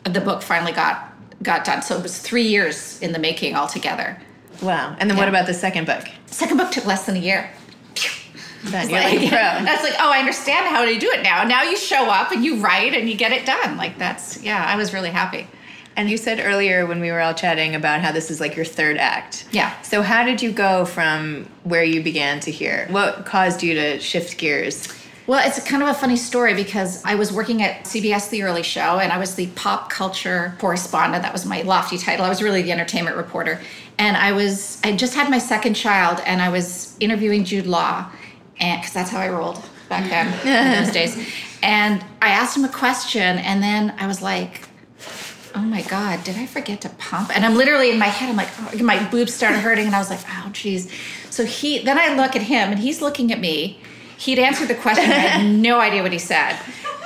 the 0.04 0.22
book 0.22 0.42
finally 0.42 0.72
got 0.72 1.10
got 1.42 1.66
done. 1.66 1.82
So 1.82 1.98
it 1.98 2.04
was 2.04 2.20
three 2.20 2.44
years 2.44 3.02
in 3.02 3.12
the 3.12 3.20
making 3.20 3.56
altogether. 3.56 4.18
Wow. 4.62 4.96
And 5.00 5.10
then 5.10 5.18
what 5.18 5.30
about 5.30 5.46
the 5.46 5.54
second 5.54 5.88
book? 5.88 6.06
Second 6.28 6.58
book 6.58 6.72
took 6.72 6.86
less 6.86 7.06
than 7.06 7.16
a 7.16 7.20
year. 7.20 7.50
Then 8.66 8.90
you're 8.90 9.02
like, 9.02 9.20
a 9.20 9.28
pro. 9.28 9.66
That's 9.66 9.84
like, 9.84 9.96
oh, 10.00 10.12
I 10.12 10.20
understand 10.20 10.68
how 10.68 10.86
to 10.86 10.98
do 10.98 11.10
it 11.10 11.22
now. 11.22 11.44
Now 11.44 11.64
you 11.64 11.76
show 11.76 12.06
up 12.10 12.32
and 12.32 12.46
you 12.46 12.58
write 12.58 12.94
and 12.94 13.10
you 13.10 13.16
get 13.16 13.32
it 13.32 13.46
done. 13.46 13.78
Like 13.78 13.98
that's 13.98 14.42
yeah, 14.42 14.66
I 14.66 14.76
was 14.78 14.94
really 14.94 15.10
happy. 15.10 15.48
And 15.96 16.10
you 16.10 16.18
said 16.18 16.40
earlier 16.40 16.86
when 16.88 17.00
we 17.00 17.12
were 17.12 17.20
all 17.20 17.34
chatting 17.34 17.76
about 17.76 18.02
how 18.02 18.12
this 18.12 18.32
is 18.32 18.40
like 18.40 18.56
your 18.56 18.66
third 18.66 18.98
act. 18.98 19.46
Yeah. 19.52 19.80
So 19.82 20.02
how 20.02 20.24
did 20.24 20.42
you 20.42 20.52
go 20.52 20.86
from 20.86 21.48
where 21.64 21.84
you 21.84 22.02
began 22.02 22.40
to 22.42 22.52
here? 22.52 22.88
What 22.90 23.26
caused 23.26 23.62
you 23.62 23.76
to 23.76 24.00
shift 24.00 24.38
gears? 24.38 24.88
Well, 25.26 25.46
it's 25.48 25.64
kind 25.66 25.82
of 25.82 25.88
a 25.88 25.94
funny 25.94 26.18
story 26.18 26.54
because 26.54 27.04
I 27.06 27.16
was 27.16 27.32
working 27.32 27.62
at 27.62 27.86
CBS 27.86 28.30
The 28.30 28.44
Early 28.44 28.64
Show 28.64 29.00
and 29.00 29.12
I 29.12 29.18
was 29.18 29.36
the 29.36 29.48
pop 29.48 29.90
culture 29.90 30.54
correspondent. 30.60 31.24
That 31.24 31.32
was 31.32 31.46
my 31.46 31.62
lofty 31.62 31.98
title. 31.98 32.26
I 32.26 32.30
was 32.30 32.42
really 32.42 32.62
the 32.62 32.74
entertainment 32.74 33.16
reporter. 33.16 33.62
And 33.98 34.18
I 34.18 34.32
was, 34.32 34.80
I 34.84 34.96
just 34.96 35.14
had 35.14 35.30
my 35.30 35.38
second 35.38 35.76
child 35.76 36.22
and 36.26 36.42
I 36.42 36.50
was 36.50 36.98
interviewing 37.00 37.44
Jude 37.44 37.68
Law, 37.68 38.10
and 38.60 38.82
because 38.82 38.94
that's 38.94 39.10
how 39.10 39.20
I 39.20 39.30
rolled 39.30 39.64
back 39.90 40.10
then, 40.10 40.28
in 40.48 40.84
those 40.84 40.94
days. 41.00 41.30
And 41.62 42.04
I 42.22 42.30
asked 42.30 42.58
him 42.58 42.66
a 42.66 42.70
question 42.70 43.38
and 43.38 43.62
then 43.64 43.94
I 44.00 44.08
was 44.08 44.22
like, 44.22 44.68
oh 45.56 45.62
my 45.62 45.84
god 45.84 46.24
did 46.24 46.36
i 46.36 46.48
forget 46.48 46.82
to 46.82 46.90
pump? 46.90 47.36
And 47.36 47.46
i'm 47.46 47.56
literally 47.56 47.92
in 47.92 48.00
my 48.00 48.08
head 48.08 48.28
i'm 48.30 48.36
like 48.36 48.50
oh, 48.60 48.84
my 48.84 49.08
boobs 49.10 49.34
started 49.34 49.60
hurting 49.60 49.86
and 49.86 49.96
i 49.96 50.00
was 50.00 50.10
like 50.10 50.22
oh 50.28 50.50
geez. 50.52 50.92
So 51.30 51.46
he 51.46 51.80
then 51.80 51.98
i 51.98 52.16
look 52.16 52.36
at 52.36 52.42
him 52.42 52.72
and 52.72 52.80
he's 52.80 53.02
looking 53.02 53.32
at 53.32 53.40
me. 53.40 53.80
He'd 54.18 54.40
answered 54.40 54.68
the 54.68 54.76
question 54.76 55.06
i 55.12 55.16
had 55.16 55.56
no 55.70 55.80
idea 55.80 56.02
what 56.02 56.12
he 56.12 56.20
said 56.20 56.58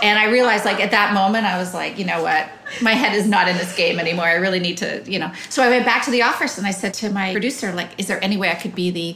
and 0.07 0.17
i 0.17 0.25
realized 0.31 0.65
like 0.65 0.79
at 0.79 0.91
that 0.91 1.13
moment 1.13 1.45
i 1.45 1.57
was 1.57 1.73
like 1.73 1.97
you 1.97 2.05
know 2.05 2.21
what 2.21 2.49
my 2.81 2.91
head 2.91 3.15
is 3.15 3.27
not 3.27 3.47
in 3.47 3.57
this 3.57 3.75
game 3.75 3.99
anymore 3.99 4.25
i 4.25 4.33
really 4.33 4.59
need 4.59 4.77
to 4.77 5.03
you 5.05 5.19
know 5.19 5.31
so 5.49 5.61
i 5.61 5.69
went 5.69 5.85
back 5.85 6.03
to 6.03 6.11
the 6.11 6.21
office 6.21 6.57
and 6.57 6.65
i 6.65 6.71
said 6.71 6.93
to 6.93 7.09
my 7.09 7.31
producer 7.31 7.71
like 7.73 7.89
is 7.97 8.07
there 8.07 8.23
any 8.23 8.37
way 8.37 8.49
i 8.49 8.55
could 8.55 8.73
be 8.73 8.89
the 8.89 9.15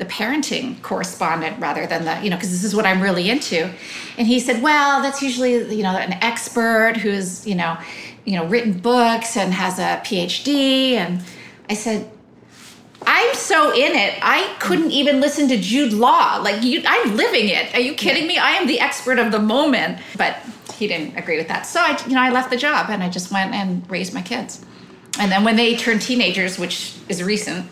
the 0.00 0.06
parenting 0.06 0.80
correspondent 0.80 1.60
rather 1.60 1.86
than 1.86 2.06
the, 2.06 2.18
you 2.24 2.30
know, 2.30 2.36
because 2.36 2.50
this 2.50 2.64
is 2.64 2.74
what 2.74 2.86
I'm 2.86 3.02
really 3.02 3.28
into. 3.28 3.70
And 4.16 4.26
he 4.26 4.40
said, 4.40 4.62
well, 4.62 5.02
that's 5.02 5.20
usually, 5.20 5.76
you 5.76 5.82
know, 5.82 5.90
an 5.90 6.14
expert 6.22 6.94
who's, 6.96 7.46
you 7.46 7.54
know, 7.54 7.76
you 8.24 8.36
know, 8.36 8.46
written 8.46 8.72
books 8.72 9.36
and 9.36 9.52
has 9.52 9.78
a 9.78 10.00
PhD. 10.02 10.92
And 10.92 11.22
I 11.68 11.74
said, 11.74 12.10
I'm 13.06 13.34
so 13.34 13.72
in 13.72 13.96
it. 13.96 14.18
I 14.22 14.54
couldn't 14.60 14.90
even 14.90 15.20
listen 15.20 15.48
to 15.48 15.58
Jude 15.58 15.92
Law. 15.92 16.38
Like 16.42 16.62
you, 16.62 16.82
I'm 16.86 17.16
living 17.16 17.48
it. 17.48 17.74
Are 17.74 17.80
you 17.80 17.94
kidding 17.94 18.26
me? 18.26 18.38
I 18.38 18.52
am 18.52 18.66
the 18.66 18.80
expert 18.80 19.18
of 19.18 19.32
the 19.32 19.38
moment. 19.38 19.98
But 20.16 20.36
he 20.74 20.86
didn't 20.86 21.16
agree 21.16 21.36
with 21.36 21.48
that. 21.48 21.66
So 21.66 21.80
I, 21.80 22.00
you 22.06 22.14
know, 22.14 22.22
I 22.22 22.30
left 22.30 22.50
the 22.50 22.56
job 22.56 22.90
and 22.90 23.02
I 23.02 23.08
just 23.08 23.30
went 23.32 23.54
and 23.54 23.88
raised 23.90 24.14
my 24.14 24.22
kids. 24.22 24.64
And 25.18 25.30
then 25.30 25.44
when 25.44 25.56
they 25.56 25.76
turned 25.76 26.02
teenagers, 26.02 26.58
which 26.58 26.94
is 27.08 27.22
recent, 27.22 27.66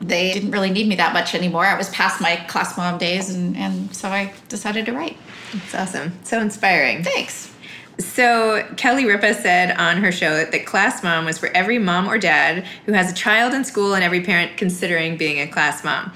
they 0.00 0.32
didn't 0.32 0.50
really 0.50 0.70
need 0.70 0.88
me 0.88 0.96
that 0.96 1.12
much 1.12 1.34
anymore. 1.34 1.64
I 1.64 1.76
was 1.76 1.88
past 1.90 2.20
my 2.20 2.36
class 2.36 2.76
mom 2.76 2.98
days, 2.98 3.34
and, 3.34 3.56
and 3.56 3.94
so 3.94 4.08
I 4.08 4.32
decided 4.48 4.86
to 4.86 4.92
write. 4.92 5.16
That's 5.52 5.74
awesome. 5.74 6.12
So 6.24 6.40
inspiring. 6.40 7.02
Thanks. 7.02 7.52
So 7.98 8.66
Kelly 8.76 9.06
Ripa 9.06 9.34
said 9.34 9.76
on 9.78 9.98
her 9.98 10.12
show 10.12 10.44
that 10.44 10.66
class 10.66 11.02
mom 11.02 11.24
was 11.24 11.38
for 11.38 11.48
every 11.48 11.78
mom 11.78 12.08
or 12.08 12.18
dad 12.18 12.66
who 12.84 12.92
has 12.92 13.10
a 13.10 13.14
child 13.14 13.54
in 13.54 13.64
school 13.64 13.94
and 13.94 14.04
every 14.04 14.20
parent 14.20 14.56
considering 14.56 15.16
being 15.16 15.40
a 15.40 15.46
class 15.46 15.82
mom. 15.82 16.12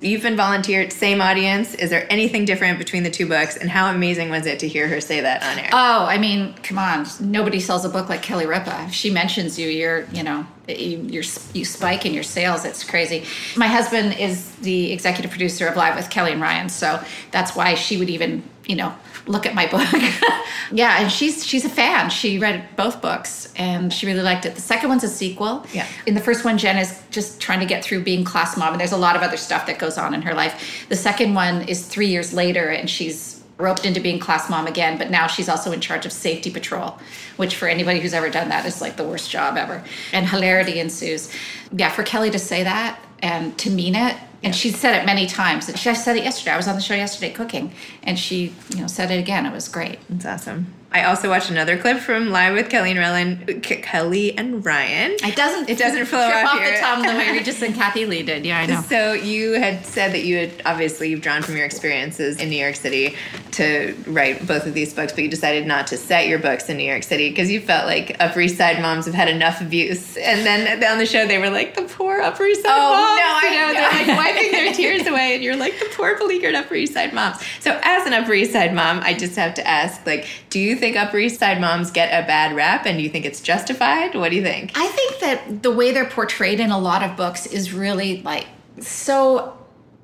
You've 0.00 0.22
been 0.22 0.36
volunteered, 0.36 0.92
same 0.92 1.20
audience. 1.20 1.74
Is 1.74 1.90
there 1.90 2.06
anything 2.08 2.44
different 2.44 2.78
between 2.78 3.02
the 3.02 3.10
two 3.10 3.26
books? 3.26 3.56
And 3.56 3.68
how 3.68 3.90
amazing 3.92 4.30
was 4.30 4.46
it 4.46 4.60
to 4.60 4.68
hear 4.68 4.86
her 4.86 5.00
say 5.00 5.20
that 5.20 5.42
on 5.42 5.58
air? 5.58 5.70
Oh, 5.72 6.06
I 6.06 6.18
mean, 6.18 6.54
come 6.62 6.78
on. 6.78 7.04
Nobody 7.18 7.58
sells 7.58 7.84
a 7.84 7.88
book 7.88 8.08
like 8.08 8.22
Kelly 8.22 8.46
Ripa. 8.46 8.84
If 8.86 8.94
she 8.94 9.10
mentions 9.10 9.58
you, 9.58 9.68
you're, 9.68 10.04
you 10.12 10.22
know, 10.22 10.46
you, 10.68 11.22
you 11.52 11.64
spike 11.64 12.06
in 12.06 12.14
your 12.14 12.22
sales. 12.22 12.64
It's 12.64 12.84
crazy. 12.84 13.24
My 13.56 13.66
husband 13.66 14.16
is 14.20 14.54
the 14.56 14.92
executive 14.92 15.32
producer 15.32 15.66
of 15.66 15.74
Live 15.74 15.96
with 15.96 16.10
Kelly 16.10 16.30
and 16.30 16.40
Ryan. 16.40 16.68
So 16.68 17.02
that's 17.32 17.56
why 17.56 17.74
she 17.74 17.96
would 17.96 18.08
even, 18.08 18.44
you 18.66 18.76
know, 18.76 18.94
look 19.28 19.46
at 19.46 19.54
my 19.54 19.66
book. 19.66 19.86
yeah, 20.72 21.00
and 21.00 21.12
she's 21.12 21.46
she's 21.46 21.64
a 21.64 21.68
fan. 21.68 22.10
She 22.10 22.38
read 22.38 22.68
both 22.76 23.00
books 23.00 23.52
and 23.56 23.92
she 23.92 24.06
really 24.06 24.22
liked 24.22 24.46
it. 24.46 24.54
The 24.54 24.60
second 24.60 24.88
one's 24.88 25.04
a 25.04 25.08
sequel. 25.08 25.64
Yeah. 25.72 25.86
In 26.06 26.14
the 26.14 26.20
first 26.20 26.44
one, 26.44 26.58
Jen 26.58 26.78
is 26.78 27.00
just 27.10 27.40
trying 27.40 27.60
to 27.60 27.66
get 27.66 27.84
through 27.84 28.02
being 28.02 28.24
class 28.24 28.56
mom, 28.56 28.72
and 28.72 28.80
there's 28.80 28.92
a 28.92 28.96
lot 28.96 29.16
of 29.16 29.22
other 29.22 29.36
stuff 29.36 29.66
that 29.66 29.78
goes 29.78 29.98
on 29.98 30.14
in 30.14 30.22
her 30.22 30.34
life. 30.34 30.86
The 30.88 30.96
second 30.96 31.34
one 31.34 31.68
is 31.68 31.86
three 31.86 32.08
years 32.08 32.32
later, 32.32 32.68
and 32.68 32.88
she's 32.88 33.42
roped 33.58 33.84
into 33.84 34.00
being 34.00 34.20
class 34.20 34.48
mom 34.48 34.66
again, 34.68 34.98
but 34.98 35.10
now 35.10 35.26
she's 35.26 35.48
also 35.48 35.72
in 35.72 35.80
charge 35.80 36.06
of 36.06 36.12
safety 36.12 36.48
patrol, 36.50 36.96
which 37.36 37.56
for 37.56 37.66
anybody 37.66 37.98
who's 37.98 38.14
ever 38.14 38.30
done 38.30 38.48
that 38.48 38.64
is 38.64 38.80
like 38.80 38.96
the 38.96 39.04
worst 39.04 39.30
job 39.30 39.56
ever. 39.56 39.82
And 40.12 40.28
hilarity 40.28 40.78
ensues. 40.78 41.30
Yeah, 41.72 41.90
for 41.90 42.04
Kelly 42.04 42.30
to 42.30 42.38
say 42.38 42.62
that 42.62 43.00
and 43.22 43.56
to 43.58 43.70
mean 43.70 43.94
it 43.94 44.16
and 44.42 44.54
she 44.54 44.70
said 44.70 45.00
it 45.00 45.04
many 45.04 45.26
times. 45.26 45.70
She 45.76 45.94
said 45.94 46.16
it 46.16 46.24
yesterday. 46.24 46.52
I 46.52 46.56
was 46.56 46.68
on 46.68 46.76
the 46.76 46.80
show 46.80 46.94
yesterday 46.94 47.32
cooking, 47.32 47.72
and 48.02 48.18
she, 48.18 48.54
you 48.70 48.80
know, 48.80 48.86
said 48.86 49.10
it 49.10 49.18
again. 49.18 49.46
It 49.46 49.52
was 49.52 49.68
great. 49.68 49.98
It's 50.10 50.24
awesome. 50.24 50.74
I 50.90 51.04
also 51.04 51.28
watched 51.28 51.50
another 51.50 51.76
clip 51.76 51.98
from 51.98 52.30
Live 52.30 52.54
with 52.54 52.70
Kelly 52.70 52.92
and 52.92 52.98
Ryan. 52.98 53.60
Kelly 53.60 54.36
and 54.38 54.64
Ryan. 54.64 55.16
It 55.22 55.36
doesn't. 55.36 55.68
It 55.68 55.76
doesn't 55.76 56.06
flow 56.06 56.18
off, 56.18 56.46
off 56.46 56.58
here. 56.58 56.72
the 56.72 56.80
tongue 56.80 57.02
the 57.02 57.08
way 57.08 57.30
Regis 57.32 57.60
and 57.62 57.74
Kathie 57.74 58.06
Lee 58.06 58.22
did. 58.22 58.46
Yeah, 58.46 58.60
I 58.60 58.66
know. 58.66 58.80
So 58.82 59.12
you 59.12 59.54
had 59.54 59.84
said 59.84 60.12
that 60.12 60.24
you 60.24 60.38
had 60.38 60.62
obviously 60.64 61.10
you've 61.10 61.20
drawn 61.20 61.42
from 61.42 61.56
your 61.56 61.66
experiences 61.66 62.40
in 62.40 62.48
New 62.48 62.56
York 62.56 62.74
City 62.76 63.16
to 63.52 63.94
write 64.06 64.46
both 64.46 64.66
of 64.66 64.72
these 64.72 64.94
books, 64.94 65.12
but 65.12 65.24
you 65.24 65.28
decided 65.28 65.66
not 65.66 65.88
to 65.88 65.98
set 65.98 66.26
your 66.26 66.38
books 66.38 66.70
in 66.70 66.78
New 66.78 66.88
York 66.88 67.02
City 67.02 67.28
because 67.28 67.50
you 67.50 67.60
felt 67.60 67.84
like 67.84 68.16
Upper 68.18 68.40
East 68.40 68.56
Side 68.56 68.80
moms 68.80 69.04
have 69.04 69.14
had 69.14 69.28
enough 69.28 69.60
abuse. 69.60 70.16
And 70.16 70.46
then 70.46 70.82
on 70.84 70.96
the 70.96 71.06
show, 71.06 71.26
they 71.26 71.38
were 71.38 71.50
like 71.50 71.74
the 71.74 71.82
poor 71.82 72.20
Upper 72.20 72.46
East 72.46 72.62
Side 72.62 72.70
oh, 72.72 72.92
moms. 72.92 73.07
No, 73.16 73.38
I 73.42 73.50
know. 73.50 73.72
know. 73.72 73.72
They're 73.72 74.06
like 74.06 74.34
wiping 74.34 74.52
their 74.52 74.72
tears 74.72 75.06
away, 75.06 75.34
and 75.34 75.42
you're 75.42 75.56
like 75.56 75.78
the 75.78 75.88
poor 75.94 76.16
beleaguered 76.18 76.54
Upper 76.54 76.74
East 76.74 76.94
Side 76.94 77.12
moms. 77.12 77.38
So 77.60 77.78
as 77.82 78.06
an 78.06 78.12
Upper 78.12 78.34
East 78.34 78.52
Side 78.52 78.74
mom, 78.74 79.00
I 79.00 79.14
just 79.14 79.36
have 79.36 79.54
to 79.54 79.66
ask, 79.66 80.04
like, 80.06 80.26
do 80.50 80.58
you 80.58 80.76
think 80.76 80.96
Upper 80.96 81.18
East 81.18 81.38
Side 81.38 81.60
moms 81.60 81.90
get 81.90 82.08
a 82.08 82.26
bad 82.26 82.54
rap 82.54 82.86
and 82.86 82.98
do 82.98 83.04
you 83.04 83.10
think 83.10 83.24
it's 83.24 83.40
justified? 83.40 84.14
What 84.14 84.30
do 84.30 84.36
you 84.36 84.42
think? 84.42 84.72
I 84.74 84.86
think 84.86 85.20
that 85.20 85.62
the 85.62 85.70
way 85.70 85.92
they're 85.92 86.08
portrayed 86.08 86.60
in 86.60 86.70
a 86.70 86.78
lot 86.78 87.02
of 87.02 87.16
books 87.16 87.46
is 87.46 87.72
really 87.72 88.22
like 88.22 88.46
so 88.80 89.56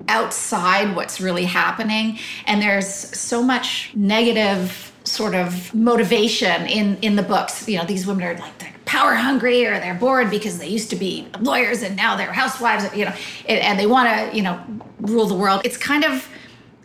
outside 0.07 0.95
what's 0.95 1.21
really 1.21 1.45
happening 1.45 2.19
and 2.45 2.61
there's 2.61 2.87
so 2.87 3.41
much 3.41 3.91
negative 3.95 4.91
sort 5.03 5.33
of 5.33 5.73
motivation 5.73 6.65
in 6.67 6.97
in 7.01 7.15
the 7.15 7.23
books 7.23 7.67
you 7.67 7.77
know 7.77 7.85
these 7.85 8.05
women 8.05 8.23
are 8.23 8.35
like 8.35 8.57
they're 8.57 8.74
power 8.85 9.15
hungry 9.15 9.65
or 9.65 9.79
they're 9.79 9.95
bored 9.95 10.29
because 10.29 10.59
they 10.59 10.67
used 10.67 10.89
to 10.91 10.95
be 10.95 11.27
lawyers 11.39 11.81
and 11.81 11.95
now 11.95 12.15
they're 12.15 12.31
housewives 12.31 12.85
you 12.95 13.05
know 13.05 13.13
and 13.47 13.79
they 13.79 13.87
want 13.87 14.07
to 14.07 14.37
you 14.37 14.43
know 14.43 14.63
rule 15.01 15.25
the 15.25 15.33
world 15.33 15.61
it's 15.63 15.77
kind 15.77 16.03
of 16.03 16.27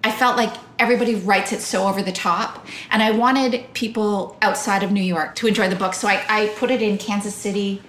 I 0.02 0.10
felt 0.10 0.36
like 0.36 0.54
everybody 0.78 1.14
writes 1.14 1.52
it 1.52 1.60
so 1.60 1.86
over 1.86 2.02
the 2.02 2.12
top. 2.12 2.66
And 2.90 3.02
I 3.02 3.10
wanted 3.10 3.72
people 3.74 4.36
outside 4.40 4.82
of 4.82 4.90
New 4.92 5.02
York 5.02 5.34
to 5.36 5.46
enjoy 5.46 5.68
the 5.68 5.76
book. 5.76 5.94
So 5.94 6.08
I, 6.08 6.24
I 6.28 6.48
put 6.56 6.70
it 6.70 6.80
in 6.80 6.96
Kansas 6.96 7.34
City, 7.34 7.82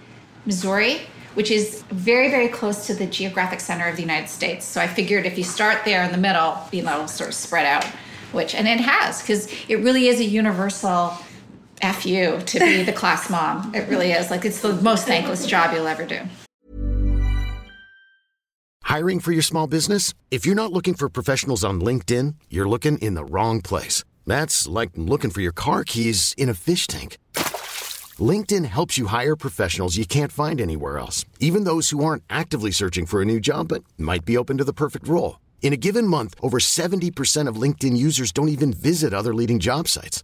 Missouri, 0.45 1.01
which 1.35 1.49
is 1.49 1.83
very, 1.89 2.29
very 2.29 2.49
close 2.49 2.87
to 2.87 2.93
the 2.93 3.05
geographic 3.05 3.61
center 3.61 3.87
of 3.87 3.95
the 3.95 4.01
United 4.01 4.27
States. 4.27 4.65
So 4.65 4.81
I 4.81 4.87
figured 4.87 5.25
if 5.25 5.37
you 5.37 5.45
start 5.45 5.85
there 5.85 6.03
in 6.03 6.11
the 6.11 6.17
middle, 6.17 6.57
you 6.73 6.83
know, 6.83 7.05
sort 7.05 7.29
of 7.29 7.35
spread 7.35 7.65
out, 7.65 7.85
which, 8.33 8.53
and 8.53 8.67
it 8.67 8.81
has, 8.81 9.21
because 9.21 9.49
it 9.69 9.77
really 9.77 10.09
is 10.09 10.19
a 10.19 10.25
universal 10.25 11.17
F 11.81 12.05
you 12.05 12.39
to 12.39 12.59
be 12.59 12.83
the 12.83 12.93
class 12.93 13.29
mom. 13.29 13.73
It 13.73 13.89
really 13.89 14.11
is. 14.11 14.31
Like, 14.31 14.45
it's 14.45 14.61
the 14.61 14.73
most 14.81 15.05
thankless 15.07 15.45
job 15.45 15.73
you'll 15.73 15.87
ever 15.87 16.05
do. 16.05 16.19
Hiring 18.83 19.21
for 19.21 19.31
your 19.31 19.41
small 19.41 19.67
business? 19.67 20.13
If 20.31 20.45
you're 20.45 20.55
not 20.55 20.73
looking 20.73 20.95
for 20.95 21.07
professionals 21.07 21.63
on 21.63 21.79
LinkedIn, 21.79 22.35
you're 22.49 22.67
looking 22.67 22.97
in 22.97 23.13
the 23.13 23.23
wrong 23.23 23.61
place. 23.61 24.03
That's 24.27 24.67
like 24.67 24.91
looking 24.95 25.31
for 25.31 25.41
your 25.41 25.53
car 25.53 25.83
keys 25.85 26.35
in 26.37 26.49
a 26.49 26.53
fish 26.53 26.87
tank. 26.87 27.17
LinkedIn 28.19 28.65
helps 28.65 28.97
you 28.97 29.07
hire 29.07 29.35
professionals 29.35 29.95
you 29.95 30.05
can't 30.05 30.31
find 30.31 30.59
anywhere 30.59 30.99
else, 30.99 31.23
even 31.39 31.63
those 31.63 31.89
who 31.91 32.03
aren't 32.03 32.23
actively 32.29 32.71
searching 32.71 33.05
for 33.05 33.21
a 33.21 33.25
new 33.25 33.39
job 33.39 33.69
but 33.69 33.83
might 33.97 34.25
be 34.25 34.37
open 34.37 34.57
to 34.57 34.65
the 34.65 34.73
perfect 34.73 35.07
role. 35.07 35.39
In 35.61 35.73
a 35.73 35.77
given 35.77 36.05
month, 36.05 36.35
over 36.41 36.57
70% 36.59 37.47
of 37.47 37.55
LinkedIn 37.55 37.95
users 37.95 38.33
don't 38.33 38.49
even 38.49 38.73
visit 38.73 39.13
other 39.13 39.33
leading 39.33 39.59
job 39.59 39.87
sites. 39.87 40.23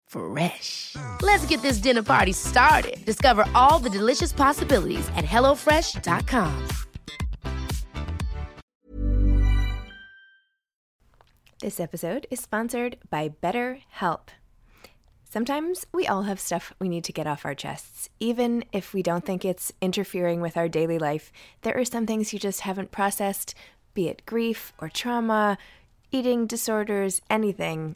Fresh. 0.11 0.97
Let's 1.21 1.45
get 1.45 1.61
this 1.61 1.77
dinner 1.77 2.03
party 2.03 2.33
started. 2.33 3.03
Discover 3.05 3.45
all 3.55 3.79
the 3.79 3.89
delicious 3.89 4.33
possibilities 4.33 5.07
at 5.15 5.23
hellofresh.com. 5.23 6.67
This 11.61 11.79
episode 11.79 12.27
is 12.29 12.41
sponsored 12.41 12.97
by 13.09 13.29
BetterHelp. 13.29 14.29
Sometimes 15.23 15.85
we 15.93 16.07
all 16.07 16.23
have 16.23 16.41
stuff 16.41 16.73
we 16.79 16.89
need 16.89 17.05
to 17.05 17.13
get 17.13 17.27
off 17.27 17.45
our 17.45 17.55
chests. 17.55 18.09
Even 18.19 18.65
if 18.73 18.93
we 18.93 19.01
don't 19.01 19.23
think 19.23 19.45
it's 19.45 19.71
interfering 19.79 20.41
with 20.41 20.57
our 20.57 20.67
daily 20.67 20.99
life, 20.99 21.31
there 21.61 21.77
are 21.77 21.85
some 21.85 22.05
things 22.05 22.33
you 22.33 22.39
just 22.39 22.61
haven't 22.61 22.91
processed, 22.91 23.55
be 23.93 24.09
it 24.09 24.25
grief 24.25 24.73
or 24.79 24.89
trauma, 24.89 25.57
eating 26.11 26.47
disorders, 26.47 27.21
anything. 27.29 27.95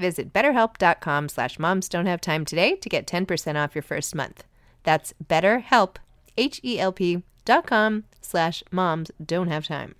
Visit 0.00 0.32
betterhelp.com 0.32 1.28
slash 1.28 1.58
moms 1.58 1.88
don't 1.88 2.06
have 2.06 2.22
time 2.22 2.46
today 2.46 2.74
to 2.76 2.88
get 2.88 3.06
10% 3.06 3.62
off 3.62 3.74
your 3.74 3.82
first 3.82 4.14
month. 4.14 4.44
That's 4.82 5.12
betterhelp, 5.24 5.96
H-E-L-P 6.38 7.22
dot 7.44 7.66
com 7.66 8.04
slash 8.22 8.62
moms 8.70 9.10
don't 9.24 9.48
have 9.48 9.66
time. 9.66 9.94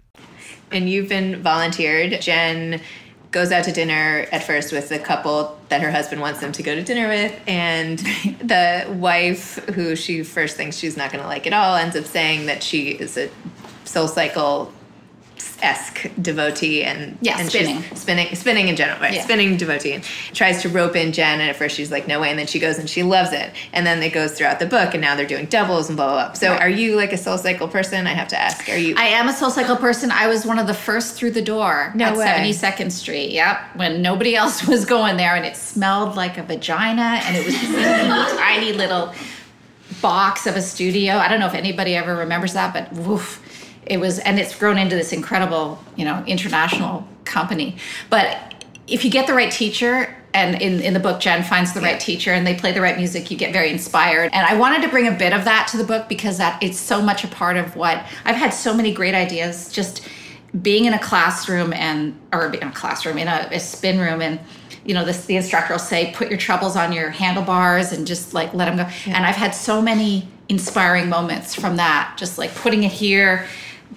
And 0.73 0.89
you've 0.89 1.09
been 1.09 1.43
volunteered. 1.43 2.21
Jen 2.21 2.81
goes 3.31 3.53
out 3.53 3.65
to 3.65 3.73
dinner 3.73 4.27
at 4.33 4.43
first 4.43 4.73
with 4.73 4.89
the 4.89 4.99
couple 4.99 5.59
that 5.69 5.83
her 5.83 5.91
husband 5.91 6.21
wants 6.21 6.41
them 6.41 6.51
to 6.51 6.63
go 6.63 6.75
to 6.75 6.83
dinner 6.83 7.07
with 7.07 7.39
and 7.47 7.99
the 8.41 8.87
wife 8.99 9.57
who 9.75 9.95
she 9.95 10.25
first 10.25 10.57
thinks 10.57 10.77
she's 10.77 10.97
not 10.97 11.13
going 11.13 11.23
to 11.23 11.29
like 11.29 11.47
at 11.47 11.53
all 11.53 11.77
ends 11.77 11.95
up 11.95 12.05
saying 12.05 12.47
that 12.47 12.61
she 12.61 12.89
is 12.89 13.17
a 13.17 13.31
SoulCycle 13.85 14.73
esque 15.63 16.11
devotee 16.21 16.83
and 16.85 17.19
Yeah, 17.21 17.39
and 17.39 17.49
spinning. 17.49 17.83
spinning 17.95 18.35
spinning 18.35 18.69
in 18.69 18.77
general 18.77 18.99
right 19.01 19.13
Yeah. 19.15 19.25
spinning 19.25 19.57
devotee 19.57 19.93
and 19.93 20.05
tries 20.33 20.63
to 20.63 20.69
rope 20.69 20.97
in 20.97 21.13
Jen 21.13 21.41
and 21.41 21.51
at 21.51 21.57
first 21.57 21.77
she's 21.77 21.91
like 21.91 22.09
no 22.09 22.21
way 22.21 22.31
and 22.31 22.39
then 22.39 22.47
she 22.47 22.59
goes 22.59 22.79
and 22.79 22.89
she 22.89 23.03
loves 23.03 23.33
it 23.33 23.51
and 23.73 23.87
then 23.87 24.03
it 24.03 24.13
goes 24.13 24.33
throughout 24.33 24.59
the 24.59 24.67
book 24.67 24.95
and 24.95 25.01
now 25.03 25.15
they're 25.17 25.27
doing 25.27 25.47
doubles 25.47 25.89
and 25.89 25.97
blah 25.97 26.07
blah 26.07 26.25
blah 26.27 26.33
so 26.35 26.51
Right. 26.53 26.61
are 26.63 26.69
you 26.69 26.97
like 26.97 27.13
a 27.13 27.17
SoulCycle 27.17 27.71
person 27.71 28.07
I 28.07 28.15
have 28.15 28.29
to 28.29 28.41
ask 28.41 28.69
are 28.69 28.77
you 28.77 28.95
I 28.97 29.05
am 29.09 29.29
a 29.29 29.33
SoulCycle 29.33 29.79
person. 29.81 30.11
I 30.11 30.27
was 30.29 30.47
one 30.47 30.59
of 30.59 30.67
the 30.67 30.75
first 30.75 31.15
through 31.17 31.33
the 31.33 31.43
door 31.43 31.93
No 31.95 32.07
at 32.07 32.17
way. 32.17 32.25
72nd 32.27 32.91
Street. 32.93 33.31
Yep. 33.33 33.77
When 33.77 34.03
nobody 34.03 34.35
else 34.37 34.67
was 34.67 34.85
going 34.85 35.17
there 35.17 35.35
and 35.37 35.45
it 35.45 35.57
smelled 35.57 36.17
like 36.17 36.39
a 36.39 36.43
vagina 36.43 37.21
and 37.25 37.37
it 37.37 37.45
was 37.45 37.55
this 37.61 38.37
tiny 38.39 38.73
little 38.73 39.13
box 40.01 40.47
of 40.47 40.57
a 40.57 40.63
studio. 40.63 41.15
I 41.17 41.29
don't 41.29 41.41
know 41.41 41.47
if 41.47 41.55
anybody 41.55 41.95
ever 41.97 42.17
remembers 42.17 42.53
that, 42.55 42.73
but 42.73 42.93
woof. 42.93 43.41
It 43.91 43.99
was 43.99 44.21
and 44.21 44.39
it's 44.39 44.57
grown 44.57 44.79
into 44.79 44.95
this 44.95 45.13
incredible, 45.13 45.83
you 45.97 46.05
know, 46.05 46.25
international 46.27 47.07
company. 47.25 47.77
But 48.09 48.55
if 48.87 49.05
you 49.05 49.11
get 49.11 49.27
the 49.27 49.35
right 49.35 49.51
teacher 49.51 50.17
and 50.33 50.63
in, 50.63 50.81
in 50.81 50.95
the 50.95 51.01
book 51.01 51.21
jen 51.21 51.43
finds 51.43 51.73
the 51.73 51.81
right 51.81 51.99
teacher 51.99 52.33
and 52.33 52.47
they 52.47 52.55
play 52.55 52.71
the 52.71 52.81
right 52.81 52.97
music 52.97 53.31
you 53.33 53.37
get 53.37 53.53
very 53.53 53.69
inspired. 53.71 54.31
And 54.33 54.47
i 54.47 54.55
wanted 54.55 54.83
to 54.83 54.89
bring 54.89 55.09
a 55.09 55.13
bit 55.13 55.33
of 55.33 55.45
that 55.45 55.67
to 55.73 55.77
the 55.77 55.85
book 55.85 56.09
because 56.09 56.39
that 56.39 56.63
it's 56.63 56.79
so 56.79 57.03
much 57.03 57.25
a 57.25 57.29
part 57.29 57.57
of 57.57 57.75
what 57.75 58.07
i've 58.25 58.37
had 58.37 58.51
so 58.51 58.73
many 58.73 58.95
great 58.95 59.15
ideas 59.15 59.73
just 59.73 60.09
being 60.63 60.85
in 60.85 60.95
a 60.95 60.99
classroom 60.99 61.73
and 61.73 62.19
or 62.33 62.53
in 62.53 62.69
a 62.69 62.73
classroom 62.73 63.19
in 63.19 63.27
a, 63.27 63.49
a 63.51 63.59
spin 63.59 63.99
room 63.99 64.23
and 64.23 64.39
you 64.85 64.95
know 64.95 65.05
this 65.05 65.27
the 65.27 65.37
instructor 65.37 65.75
will 65.75 65.81
say 65.81 66.13
put 66.15 66.29
your 66.29 66.39
troubles 66.39 66.77
on 66.77 66.93
your 66.93 67.11
handlebars 67.11 67.91
and 67.93 68.07
just 68.07 68.35
like 68.35 68.55
let 68.55 68.67
them 68.67 68.77
go. 68.77 68.93
And 69.07 69.27
i've 69.27 69.37
had 69.37 69.51
so 69.51 69.83
many 69.83 70.29
inspiring 70.49 71.09
moments 71.09 71.55
from 71.55 71.77
that 71.77 72.15
just 72.17 72.39
like 72.39 72.55
putting 72.55 72.85
it 72.85 72.93
here 72.93 73.47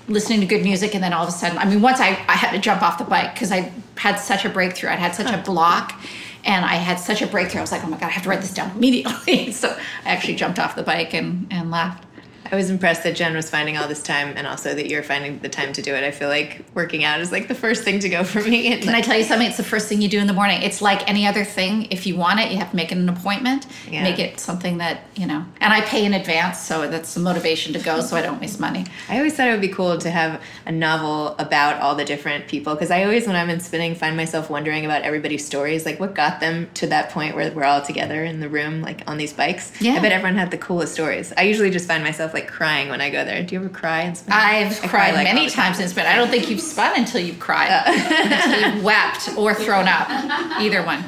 listening 0.08 0.40
to 0.42 0.46
good 0.46 0.64
music 0.64 0.96
and 0.96 1.04
then 1.04 1.14
all 1.14 1.24
of 1.24 1.30
a 1.30 1.32
sudden 1.32 1.58
i 1.58 1.66
mean 1.66 1.82
once 1.82 2.00
i, 2.00 2.08
I 2.08 2.36
had 2.36 2.52
to 2.52 2.60
jump 2.60 2.82
off 2.82 2.98
the 2.98 3.04
bike 3.04 3.34
because 3.34 3.52
i 3.52 3.72
had 3.96 4.16
such 4.16 4.44
a 4.44 4.50
breakthrough. 4.50 4.90
I'd 4.90 5.00
had 5.00 5.16
such 5.16 5.32
a 5.32 5.38
block 5.38 6.00
and 6.44 6.66
i 6.66 6.76
had 6.76 7.00
such 7.00 7.22
a 7.22 7.28
breakthrough. 7.28 7.60
I 7.60 7.62
was 7.62 7.72
like 7.72 7.84
oh 7.84 7.88
my 7.88 7.98
god 7.98 8.08
i 8.08 8.10
have 8.10 8.24
to 8.24 8.30
write 8.30 8.42
this 8.42 8.54
down 8.54 8.72
immediately. 8.72 9.52
So 9.52 9.70
i 10.06 10.10
actually 10.10 10.36
jumped 10.36 10.60
off 10.60 10.76
the 10.76 10.84
bike 10.84 11.14
and, 11.14 11.48
and 11.52 11.72
left 11.72 12.06
I 12.54 12.56
was 12.56 12.70
impressed 12.70 13.02
that 13.02 13.16
Jen 13.16 13.36
was 13.36 13.50
finding 13.50 13.80
all 13.80 13.88
this 13.88 14.04
time 14.04 14.36
and 14.38 14.46
also 14.46 14.76
that 14.76 14.88
you're 14.88 15.02
finding 15.02 15.40
the 15.40 15.50
time 15.50 15.74
to 15.74 15.82
do 15.82 15.96
it. 15.96 16.04
I 16.04 16.12
feel 16.12 16.30
like 16.30 16.64
working 16.76 17.04
out 17.04 17.20
is 17.20 17.32
like 17.32 17.48
the 17.48 17.56
first 17.56 17.84
thing 17.84 18.00
to 18.02 18.10
go 18.10 18.24
for 18.24 18.42
me. 18.42 18.72
And 18.72 18.84
Can 18.84 18.94
I 18.94 19.02
tell 19.02 19.18
you 19.18 19.24
something? 19.24 19.48
It's 19.48 19.58
the 19.58 19.64
first 19.64 19.90
thing 19.90 20.04
you 20.04 20.08
do 20.08 20.20
in 20.20 20.28
the 20.28 20.34
morning. 20.34 20.62
It's 20.62 20.80
like 20.80 21.10
any 21.10 21.26
other 21.26 21.44
thing. 21.46 21.88
If 21.90 22.06
you 22.06 22.16
want 22.16 22.42
it, 22.42 22.52
you 22.52 22.60
have 22.60 22.70
to 22.70 22.76
make 22.76 22.92
it 22.92 23.00
an 23.00 23.10
appointment. 23.10 23.66
Yeah. 23.90 24.04
Make 24.04 24.20
it 24.20 24.40
something 24.40 24.78
that, 24.78 25.02
you 25.16 25.26
know, 25.26 25.44
and 25.62 25.74
I 25.74 25.82
pay 25.82 26.06
in 26.06 26.14
advance, 26.14 26.60
so 26.60 26.88
that's 26.88 27.16
the 27.16 27.22
motivation 27.22 27.74
to 27.74 27.80
go 27.80 28.02
so 28.02 28.16
I 28.16 28.22
don't 28.22 28.40
waste 28.40 28.60
money. 28.60 28.86
I 29.10 29.18
always 29.18 29.34
thought 29.34 29.48
it 29.48 29.52
would 29.52 29.60
be 29.60 29.68
cool 29.70 29.98
to 29.98 30.12
have 30.12 30.40
a 30.68 30.72
novel 30.72 31.36
about 31.40 31.82
all 31.82 31.96
the 31.96 32.06
different 32.06 32.48
people 32.48 32.76
because 32.76 32.92
I 32.92 33.04
always, 33.04 33.26
when 33.26 33.36
I'm 33.36 33.50
in 33.50 33.62
spinning, 33.62 33.96
find 33.96 34.16
myself 34.16 34.52
wondering 34.52 34.86
about 34.86 35.02
everybody's 35.02 35.44
stories. 35.44 35.88
Like, 35.88 36.00
what 36.00 36.14
got 36.14 36.40
them 36.40 36.70
to 36.76 36.86
that 36.88 37.10
point 37.10 37.36
where 37.36 37.52
we're 37.52 37.64
all 37.64 37.82
together 37.82 38.24
in 38.24 38.42
the 38.42 38.50
room, 38.50 38.84
like 38.84 39.02
on 39.10 39.18
these 39.18 39.34
bikes? 39.34 39.82
Yeah. 39.82 39.94
I 39.94 40.00
bet 40.02 40.12
everyone 40.12 40.38
had 40.38 40.52
the 40.52 40.60
coolest 40.60 40.94
stories. 40.94 41.34
I 41.36 41.42
usually 41.42 41.72
just 41.72 41.88
find 41.88 42.04
myself 42.04 42.32
like 42.32 42.43
crying 42.48 42.90
when 42.90 43.02
I 43.02 43.10
go 43.10 43.24
there. 43.26 43.44
Do 43.44 43.56
you 43.56 43.62
ever 43.62 43.70
cry 43.70 44.02
and 44.02 44.18
spin? 44.18 44.34
I've 44.34 44.72
I 44.84 44.88
cried 44.88 44.90
cry, 44.90 45.12
like, 45.12 45.24
many 45.26 45.50
times 45.50 45.80
in 45.80 45.90
spin. 45.90 46.06
I 46.06 46.16
don't 46.16 46.30
think 46.30 46.50
you've 46.50 46.62
spun 46.62 46.98
until 46.98 47.22
you've 47.22 47.40
cried, 47.40 47.70
uh. 47.70 47.84
until 47.88 48.74
you've 48.74 48.84
wept 48.84 49.30
or 49.38 49.54
thrown 49.54 49.88
up. 49.88 50.10
Either 50.60 50.84
one. 50.84 51.04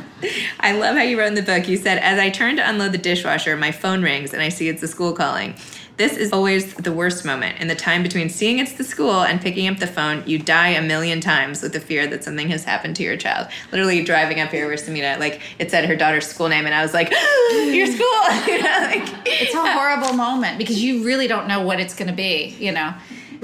I 0.60 0.72
love 0.74 0.96
how 0.96 1.04
you 1.04 1.20
wrote 1.20 1.28
in 1.28 1.36
the 1.36 1.42
book. 1.42 1.68
You 1.68 1.78
said, 1.78 1.98
As 2.00 2.20
I 2.20 2.30
turn 2.30 2.56
to 2.58 2.68
unload 2.68 2.92
the 2.92 2.98
dishwasher, 2.98 3.56
my 3.58 3.72
phone 3.72 4.02
rings 4.02 4.34
and 4.34 4.42
I 4.42 4.50
see 4.50 4.70
it's 4.70 4.82
the 4.82 4.88
school 4.88 5.14
calling. 5.14 5.56
This 5.98 6.18
is 6.18 6.34
always 6.34 6.74
the 6.74 6.92
worst 6.92 7.24
moment. 7.24 7.62
In 7.62 7.70
the 7.70 7.76
time 7.76 8.04
between 8.04 8.28
seeing 8.30 8.60
it's 8.60 8.74
the 8.74 8.84
school 8.84 9.22
and 9.22 9.40
picking 9.40 9.68
up 9.70 9.78
the 9.78 9.88
phone, 9.88 10.24
you 10.28 10.38
die 10.38 10.70
a 10.70 10.82
million 10.82 11.22
times 11.22 11.62
with 11.62 11.72
the 11.72 11.80
fear 11.80 12.06
that 12.08 12.22
something 12.22 12.50
has 12.50 12.66
happened 12.66 12.98
to 12.98 13.04
your 13.04 13.16
child. 13.16 13.48
Literally 13.72 14.04
driving 14.04 14.42
up 14.42 14.50
here 14.50 14.70
with 14.70 14.86
Samita, 14.86 15.18
like 15.20 15.40
it 15.58 15.72
said 15.72 15.86
her 15.86 15.96
daughter's 15.96 16.28
school 16.28 16.50
name, 16.50 16.66
and 16.66 16.76
I 16.76 16.82
was 16.82 16.94
like, 16.94 17.12
Your 17.52 17.88
school! 17.88 18.06
You 18.48 18.62
know, 18.62 18.80
like, 18.82 19.08
It's 19.26 19.54
a 19.56 19.72
horrible 19.72 20.14
moment 20.14 20.58
because 20.58 20.84
you 20.84 21.04
really 21.06 21.28
don't 21.28 21.48
know 21.48 21.62
what 21.62 21.80
it's 21.80 21.96
going 21.96 22.10
to 22.10 22.16
be, 22.16 22.56
you 22.60 22.74
know. 22.74 22.94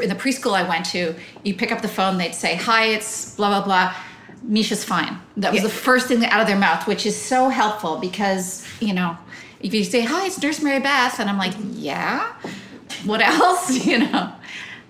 In 0.02 0.10
the 0.10 0.16
preschool 0.16 0.54
I 0.54 0.68
went 0.68 0.86
to, 0.88 1.16
you 1.44 1.54
pick 1.54 1.72
up 1.72 1.82
the 1.82 1.88
phone, 1.88 2.18
they'd 2.18 2.36
say, 2.36 2.56
Hi, 2.56 2.88
it's 2.88 3.34
blah, 3.36 3.48
blah, 3.50 3.64
blah. 3.64 3.96
Misha's 4.44 4.84
fine. 4.84 5.20
That 5.38 5.54
was 5.54 5.62
Yeah. 5.62 5.68
the 5.68 5.74
first 5.74 6.08
thing 6.08 6.26
out 6.26 6.42
of 6.42 6.48
their 6.48 6.58
mouth, 6.58 6.86
which 6.88 7.06
is 7.06 7.16
so 7.20 7.48
helpful 7.48 7.98
because, 7.98 8.66
you 8.82 8.94
know, 8.94 9.18
if 9.64 9.74
you 9.74 9.84
say, 9.84 10.02
Hi, 10.02 10.26
it's 10.28 10.42
Nurse 10.42 10.62
Mary 10.62 10.80
Beth, 10.80 11.20
and 11.20 11.30
I'm 11.30 11.38
like, 11.38 11.54
Yeah, 11.72 12.34
what 13.06 13.22
else? 13.22 13.86
you 13.86 14.00
know. 14.00 14.34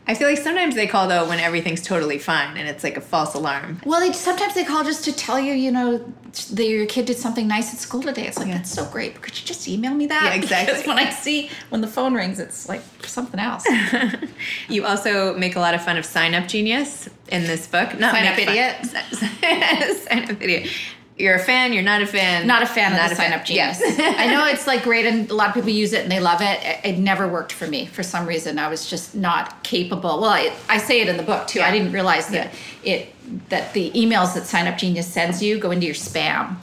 I 0.07 0.15
feel 0.15 0.27
like 0.27 0.39
sometimes 0.39 0.75
they 0.75 0.87
call 0.87 1.07
though 1.07 1.29
when 1.29 1.39
everything's 1.39 1.81
totally 1.81 2.17
fine 2.17 2.57
and 2.57 2.67
it's 2.67 2.83
like 2.83 2.97
a 2.97 3.01
false 3.01 3.35
alarm. 3.35 3.79
Well, 3.85 3.99
they 3.99 4.11
sometimes 4.11 4.55
they 4.55 4.65
call 4.65 4.83
just 4.83 5.05
to 5.05 5.13
tell 5.13 5.39
you, 5.39 5.53
you 5.53 5.71
know, 5.71 5.99
that 6.51 6.65
your 6.65 6.85
kid 6.87 7.05
did 7.05 7.17
something 7.17 7.47
nice 7.47 7.71
at 7.73 7.79
school 7.79 8.01
today. 8.01 8.27
It's 8.27 8.37
like 8.37 8.47
that's 8.47 8.71
so 8.71 8.85
great. 8.85 9.21
Could 9.21 9.39
you 9.39 9.45
just 9.45 9.67
email 9.67 9.93
me 9.93 10.07
that? 10.07 10.23
Yeah, 10.23 10.33
exactly. 10.33 10.73
Because 10.81 10.87
when 10.87 10.97
I 10.97 11.11
see 11.11 11.49
when 11.69 11.81
the 11.81 11.87
phone 11.87 12.13
rings, 12.13 12.39
it's 12.39 12.67
like 12.67 12.81
something 13.03 13.39
else. 13.39 13.65
You 14.67 14.85
also 14.85 15.37
make 15.37 15.55
a 15.55 15.59
lot 15.59 15.75
of 15.75 15.83
fun 15.83 15.97
of 15.97 16.05
Sign 16.05 16.33
Up 16.33 16.47
Genius 16.47 17.07
in 17.29 17.43
this 17.43 17.67
book. 17.67 17.97
Not 17.99 18.13
Sign 18.13 18.25
Up 18.27 18.37
Idiot? 18.39 18.85
sign 20.07 20.23
Up 20.29 20.41
Idiot. 20.41 20.67
You're 21.17 21.35
a 21.35 21.39
fan. 21.39 21.73
You're 21.73 21.83
not 21.83 22.01
a 22.01 22.07
fan. 22.07 22.47
Not 22.47 22.63
a 22.63 22.65
fan 22.65 22.93
Not 22.93 23.03
of 23.03 23.09
the 23.09 23.15
sign 23.15 23.33
up 23.33 23.45
genius. 23.45 23.79
Yes. 23.79 24.15
I 24.19 24.27
know 24.31 24.45
it's 24.47 24.65
like 24.65 24.83
great 24.83 25.05
and 25.05 25.29
a 25.29 25.33
lot 25.33 25.49
of 25.49 25.53
people 25.53 25.69
use 25.69 25.93
it 25.93 26.03
and 26.03 26.11
they 26.11 26.19
love 26.19 26.41
it. 26.41 26.59
It, 26.63 26.95
it 26.95 26.99
never 26.99 27.27
worked 27.27 27.51
for 27.51 27.67
me 27.67 27.85
for 27.85 28.01
some 28.01 28.25
reason. 28.25 28.57
I 28.57 28.69
was 28.69 28.89
just 28.89 29.13
not 29.13 29.63
capable. 29.63 30.21
Well, 30.21 30.31
I, 30.31 30.53
I 30.67 30.77
say 30.77 31.01
it 31.01 31.07
in 31.07 31.17
the 31.17 31.23
book 31.23 31.47
too. 31.47 31.61
I 31.61 31.71
didn't 31.71 31.91
realize 31.91 32.27
that 32.29 32.53
it 32.83 33.13
that 33.49 33.73
the 33.73 33.91
emails 33.91 34.33
that 34.33 34.45
Sign 34.45 34.67
Up 34.67 34.77
Genius 34.77 35.07
sends 35.07 35.41
you 35.41 35.57
go 35.59 35.71
into 35.71 35.85
your 35.85 35.95
spam. 35.95 36.57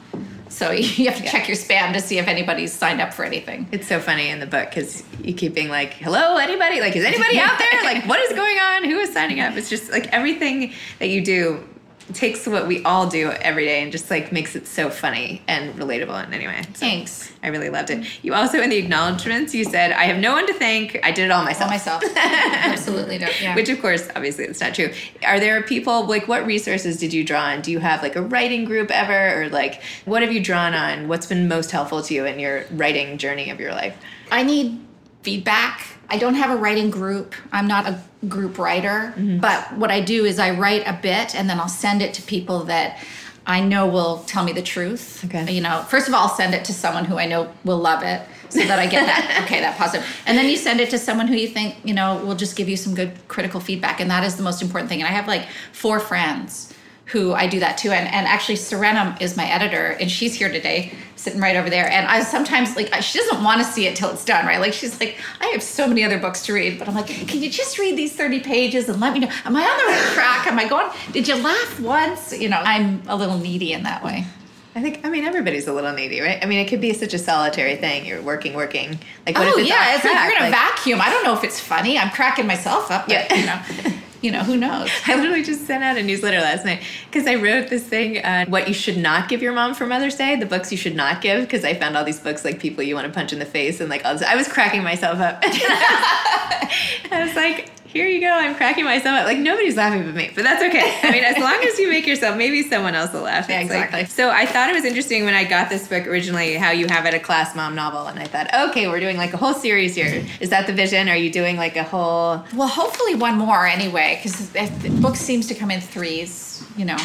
So 0.49 0.71
you 0.73 1.09
have 1.11 1.19
to 1.19 1.25
check 1.25 1.47
your 1.47 1.57
spam 1.57 1.93
to 1.93 2.01
see 2.01 2.19
if 2.19 2.27
anybody's 2.27 2.73
signed 2.73 3.01
up 3.01 3.13
for 3.13 3.25
anything. 3.25 3.69
It's 3.71 3.87
so 3.87 4.01
funny 4.01 4.29
in 4.29 4.41
the 4.41 4.47
book 4.47 4.71
because 4.71 5.05
you 5.23 5.35
keep 5.35 5.55
being 5.55 5.69
like, 5.69 5.93
"Hello, 5.93 6.37
anybody? 6.37 6.81
Like, 6.81 6.97
is 6.97 7.05
anybody 7.05 7.39
out 7.39 7.59
there? 7.59 7.83
Like, 7.85 8.07
what 8.07 8.19
is 8.21 8.33
going 8.35 8.59
on? 8.59 8.85
Who 8.85 8.99
is 8.99 9.13
signing 9.13 9.41
up?" 9.41 9.57
It's 9.57 9.71
just 9.71 9.91
like 9.91 10.09
everything 10.09 10.73
that 10.99 11.09
you 11.09 11.25
do 11.25 11.65
takes 12.15 12.47
what 12.47 12.67
we 12.67 12.83
all 12.85 13.07
do 13.07 13.31
every 13.31 13.65
day 13.65 13.83
and 13.83 13.93
just 13.93 14.11
like 14.11 14.33
makes 14.33 14.57
it 14.57 14.67
so 14.67 14.91
funny 14.91 15.43
and 15.47 15.75
relatable 15.75 16.27
in 16.27 16.33
any 16.33 16.47
way. 16.47 16.63
So 16.63 16.69
Thanks. 16.73 17.33
I 17.43 17.49
really 17.49 17.71
loved 17.71 17.91
it. 17.91 18.07
You 18.23 18.35
also 18.35 18.61
in 18.61 18.71
the 18.71 18.77
acknowledgments 18.77 19.55
you 19.55 19.65
said, 19.65 19.93
"I 19.93 20.05
have 20.05 20.19
no 20.19 20.33
one 20.33 20.47
to 20.47 20.55
thank. 20.55 20.99
I 21.05 21.11
did 21.11 21.27
it 21.27 21.31
all 21.31 21.45
myself." 21.45 21.71
All 21.71 21.75
myself. 21.75 22.03
Absolutely. 22.17 23.19
No. 23.19 23.29
Yeah. 23.41 23.55
Which, 23.55 23.69
of 23.69 23.81
course, 23.81 24.09
obviously, 24.17 24.45
it's 24.45 24.61
not 24.61 24.75
true. 24.75 24.91
Are 25.25 25.39
there 25.39 25.63
people 25.63 26.07
like 26.07 26.29
what 26.29 26.47
resources 26.47 26.99
did 26.99 27.13
you 27.13 27.25
draw 27.25 27.43
on? 27.43 27.61
Do 27.61 27.71
you 27.71 27.79
have 27.79 28.03
like 28.03 28.17
a 28.17 28.23
writing 28.23 28.65
group 28.65 28.91
ever, 28.91 29.43
or 29.43 29.49
like 29.49 29.83
what 30.05 30.23
have 30.23 30.33
you 30.33 30.43
drawn 30.43 30.75
on? 30.75 31.09
What's 31.09 31.27
been 31.27 31.49
most 31.49 31.71
helpful 31.71 32.03
to 32.03 32.15
you 32.15 32.25
in 32.25 32.39
your 32.39 32.65
writing 32.73 33.19
journey 33.19 33.51
of 33.51 33.61
your 33.61 33.73
life? 33.73 33.97
I 34.31 34.43
need 34.43 34.81
feedback. 35.23 35.87
I 36.11 36.17
don't 36.19 36.35
have 36.35 36.51
a 36.51 36.57
writing 36.57 36.91
group. 36.91 37.35
I'm 37.53 37.67
not 37.67 37.87
a 37.87 38.03
group 38.27 38.59
writer, 38.59 39.15
mm-hmm. 39.17 39.39
but 39.39 39.77
what 39.77 39.91
I 39.91 40.01
do 40.01 40.25
is 40.25 40.39
I 40.39 40.51
write 40.51 40.83
a 40.87 40.99
bit 41.01 41.35
and 41.35 41.49
then 41.49 41.61
I'll 41.61 41.69
send 41.69 42.03
it 42.03 42.15
to 42.15 42.23
people 42.23 42.65
that 42.65 42.99
I 43.47 43.61
know 43.61 43.87
will 43.87 44.25
tell 44.25 44.45
me 44.45 44.53
the 44.53 44.63
truth. 44.63 45.25
Okay. 45.25 45.53
You 45.53 45.61
know, 45.61 45.83
first 45.89 46.09
of 46.09 46.15
all, 46.15 46.29
I'll 46.29 46.35
send 46.35 46.55
it 46.55 46.65
to 46.67 46.73
someone 46.73 47.05
who 47.05 47.17
I 47.17 47.27
know 47.27 47.53
will 47.65 47.79
love 47.79 48.03
it 48.03 48.23
so 48.51 48.61
that 48.61 48.79
I 48.79 48.87
get 48.87 49.07
that 49.07 49.43
okay, 49.45 49.61
that 49.61 49.79
positive. 49.79 50.07
And 50.27 50.37
then 50.37 50.49
you 50.49 50.57
send 50.57 50.81
it 50.81 50.91
to 50.91 50.99
someone 50.99 51.29
who 51.29 51.35
you 51.35 51.49
think, 51.49 51.77
you 51.85 51.95
know, 51.95 52.23
will 52.25 52.35
just 52.35 52.57
give 52.57 52.69
you 52.69 52.77
some 52.77 52.95
good 52.95 53.13
critical 53.29 53.61
feedback 53.61 54.01
and 54.01 54.11
that 54.11 54.25
is 54.25 54.37
the 54.37 54.43
most 54.43 54.63
important 54.63 54.89
thing. 54.89 55.01
And 55.01 55.09
I 55.09 55.13
have 55.13 55.27
like 55.27 55.47
four 55.73 56.01
friends 56.01 56.75
who 57.09 57.33
I 57.33 57.47
do 57.47 57.61
that 57.61 57.79
too. 57.79 57.91
And, 57.91 58.07
and 58.07 58.27
actually, 58.27 58.57
Serena 58.57 59.17
is 59.19 59.37
my 59.37 59.47
editor, 59.47 59.97
and 59.99 60.11
she's 60.11 60.35
here 60.35 60.53
today, 60.53 60.93
sitting 61.17 61.41
right 61.41 61.57
over 61.57 61.71
there. 61.71 61.91
And 61.91 62.07
I 62.07 62.23
sometimes, 62.23 62.77
like, 62.77 62.93
she 63.03 63.19
doesn't 63.19 63.43
want 63.43 63.61
to 63.61 63.65
see 63.65 63.87
it 63.87 63.97
till 63.97 64.11
it's 64.11 64.27
done, 64.27 64.45
right? 64.45 64.61
Like, 64.61 64.75
she's 64.75 65.01
like, 65.01 65.17
I 65.41 65.47
have 65.47 65.63
so 65.63 65.89
many 65.89 66.05
other 66.05 66.19
books 66.19 66.45
to 66.47 66.53
read, 66.53 66.79
but 66.79 66.87
I'm 66.87 66.95
like, 66.95 67.07
can 67.07 67.43
you 67.43 67.51
just 67.51 67.79
read 67.79 67.97
these 67.97 68.15
30 68.15 68.41
pages 68.41 68.91
and 68.91 69.01
let 69.01 69.15
me 69.15 69.21
know? 69.21 69.31
Am 69.47 69.57
I 69.57 69.63
on 69.63 69.79
the 69.79 69.85
right 69.85 70.13
track? 70.13 70.47
Am 70.47 70.59
I 70.59 70.69
going? 70.69 70.91
Did 71.13 71.27
you 71.27 71.37
laugh 71.37 71.81
once? 71.81 72.39
You 72.39 72.51
know, 72.51 72.61
I'm 72.63 73.03
a 73.09 73.17
little 73.17 73.39
needy 73.39 73.73
in 73.73 73.85
that 73.85 74.05
way. 74.05 74.27
I 74.75 74.83
think 74.83 75.05
I 75.05 75.09
mean 75.09 75.25
everybody's 75.25 75.67
a 75.67 75.73
little 75.73 75.93
needy, 75.93 76.21
right? 76.21 76.39
I 76.41 76.47
mean, 76.47 76.61
it 76.61 76.69
could 76.69 76.81
be 76.81 76.93
such 76.93 77.13
a 77.13 77.19
solitary 77.19 77.75
thing. 77.77 78.07
You're 78.07 78.23
working, 78.23 78.55
working. 78.55 78.99
Like, 79.27 79.35
what 79.35 79.49
oh 79.49 79.53
if 79.53 79.59
it's 79.61 79.71
yeah, 79.71 79.97
it's 79.97 80.05
like 80.05 80.15
you're 80.15 80.37
in 80.37 80.43
a 80.43 80.51
like, 80.51 80.53
vacuum. 80.53 81.01
I 81.01 81.11
don't 81.11 81.25
know 81.25 81.33
if 81.33 81.43
it's 81.43 81.59
funny. 81.59 81.99
I'm 81.99 82.11
cracking 82.11 82.47
myself 82.47 82.91
up. 82.91 83.07
But, 83.07 83.31
yeah, 83.31 83.35
you 83.35 83.47
know. 83.47 83.99
you 84.21 84.31
know, 84.31 84.41
who 84.41 84.57
knows? 84.57 84.91
I 85.07 85.17
literally 85.17 85.43
just 85.43 85.67
sent 85.67 85.85
out 85.85 85.97
a 85.97 86.03
newsletter 86.03 86.41
last 86.41 86.65
night 86.65 86.83
because 87.07 87.27
I 87.27 87.37
wrote 87.37 87.69
this 87.69 87.85
thing 87.85 88.25
on 88.25 88.51
what 88.51 88.69
you 88.69 88.75
should 88.75 88.97
not 88.97 89.29
give 89.29 89.43
your 89.43 89.53
mom 89.53 89.75
for 89.75 89.87
Mother's 89.87 90.17
Day, 90.17 90.37
the 90.37 90.47
books 90.47 90.73
you 90.73 90.79
should 90.79 90.97
not 90.97 91.21
give, 91.21 91.43
because 91.43 91.65
I 91.65 91.75
found 91.75 91.97
all 91.97 92.05
these 92.05 92.21
books 92.21 92.45
like 92.45 92.59
people 92.59 92.83
you 92.83 92.95
want 92.95 93.07
to 93.07 93.13
punch 93.13 93.33
in 93.33 93.39
the 93.39 93.47
face 93.47 93.81
and 93.81 93.89
like 93.89 94.05
all 94.05 94.15
this. 94.15 94.23
I 94.23 94.37
was 94.37 94.49
cracking 94.49 94.83
myself 94.83 95.19
up. 95.21 95.41
I 95.43 97.25
was 97.25 97.35
like, 97.35 97.71
here 97.99 98.07
you 98.07 98.21
go. 98.21 98.33
I'm 98.33 98.55
cracking 98.55 98.85
myself 98.85 99.21
up. 99.21 99.27
Like 99.27 99.39
nobody's 99.39 99.77
laughing 99.77 100.05
but 100.05 100.15
me, 100.15 100.31
but 100.35 100.45
that's 100.45 100.63
okay. 100.63 101.01
I 101.03 101.11
mean, 101.11 101.25
as 101.25 101.37
long 101.43 101.61
as 101.65 101.79
you 101.79 101.89
make 101.89 102.07
yourself, 102.07 102.37
maybe 102.37 102.63
someone 102.63 102.95
else 102.95 103.13
will 103.13 103.23
laugh. 103.23 103.49
Yeah, 103.49 103.61
exactly. 103.61 104.01
Like, 104.01 104.09
so 104.09 104.31
I 104.31 104.47
thought 104.47 104.71
it 104.71 104.75
was 104.75 104.85
interesting 104.85 105.25
when 105.25 105.35
I 105.35 105.45
got 105.45 105.69
this 105.69 105.89
book 105.89 106.07
originally, 106.07 106.55
how 106.55 106.71
you 106.71 106.87
have 106.87 107.07
it 107.07 107.15
a 107.15 107.19
class 107.19 107.57
mom 107.57 107.75
novel, 107.75 108.07
and 108.07 108.19
I 108.21 108.25
thought, 108.25 108.71
okay, 108.71 108.87
we're 108.87 109.01
doing 109.01 109.17
like 109.17 109.33
a 109.33 109.37
whole 109.37 109.55
series 109.55 109.95
here. 109.97 110.25
Is 110.41 110.51
that 110.51 110.67
the 110.67 110.73
vision? 110.73 111.09
Are 111.09 111.17
you 111.17 111.31
doing 111.31 111.57
like 111.57 111.77
a 111.77 111.83
whole? 111.83 112.45
Well, 112.55 112.69
hopefully 112.69 113.17
one 113.17 113.37
more 113.37 113.67
anyway, 113.67 114.21
because 114.23 114.51
the 114.51 114.91
book 115.01 115.17
seems 115.17 115.49
to 115.49 115.55
come 115.55 115.71
in 115.71 115.81
threes. 115.81 116.65
You 116.77 116.85
know, 116.85 116.99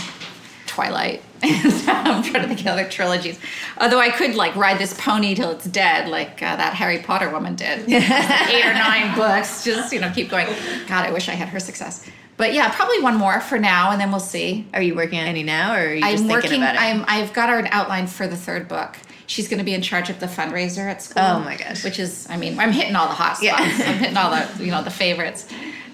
Twilight. 0.67 1.23
I'm 1.88 2.23
trying 2.23 2.43
to 2.43 2.47
think 2.47 2.62
of 2.62 2.67
other 2.67 2.88
trilogies. 2.88 3.38
Although 3.77 3.99
I 3.99 4.10
could 4.10 4.36
like 4.36 4.56
ride 4.56 4.79
this 4.79 4.93
pony 4.93 5.36
till 5.36 5.51
it's 5.51 5.65
dead, 5.65 6.08
like 6.08 6.41
uh, 6.41 6.56
that 6.56 6.73
Harry 6.73 6.99
Potter 6.99 7.29
woman 7.29 7.56
did. 7.56 7.89
Eight 7.89 8.65
or 8.65 8.73
nine 8.73 9.15
books, 9.15 9.63
just 9.63 9.91
you 9.91 9.99
know, 9.99 10.12
keep 10.13 10.29
going. 10.29 10.47
God, 10.88 11.06
I 11.06 11.12
wish 11.12 11.27
I 11.27 11.34
had 11.34 11.49
her 11.49 11.60
success. 11.60 12.10
But 12.38 12.53
yeah, 12.53 12.73
probably 12.73 12.99
one 13.01 13.15
more 13.15 13.41
for 13.41 13.60
now, 13.60 13.91
and 13.91 14.01
then 14.01 14.10
we'll 14.10 14.19
see. 14.19 14.67
Are 14.73 14.82
you 14.82 14.95
working 14.95 15.19
on 15.19 15.27
any 15.27 15.43
now, 15.43 15.75
or 15.75 15.79
are 15.79 15.93
you 15.93 16.01
just 16.01 16.23
I'm 16.23 16.29
thinking 16.29 16.32
working, 16.32 16.63
about 16.63 16.75
it? 16.75 16.82
I'm, 16.82 17.06
I've 17.08 17.34
got 17.34 17.49
her 17.49 17.60
an 17.60 17.67
outline 17.67 18.08
for 18.08 18.27
the 18.27 18.38
third 18.38 18.67
book. 18.67 18.97
She's 19.27 19.47
going 19.47 19.60
to 19.60 19.63
be 19.63 19.73
in 19.73 19.82
charge 19.82 20.10
of 20.10 20.19
the 20.19 20.25
fundraiser 20.25 20.89
at 20.89 21.01
school. 21.01 21.23
Oh 21.23 21.39
my 21.39 21.58
gosh! 21.58 21.84
Which 21.84 21.99
is, 21.99 22.27
I 22.29 22.38
mean, 22.38 22.60
I'm 22.60 22.71
hitting 22.71 22.95
all 22.95 23.08
the 23.08 23.13
hot 23.13 23.38
spots. 23.38 23.43
Yeah. 23.43 23.56
I'm 23.58 23.97
hitting 23.97 24.17
all 24.17 24.32
the, 24.32 24.63
you 24.63 24.71
know, 24.71 24.84
the 24.84 24.89
favorites, 24.89 25.47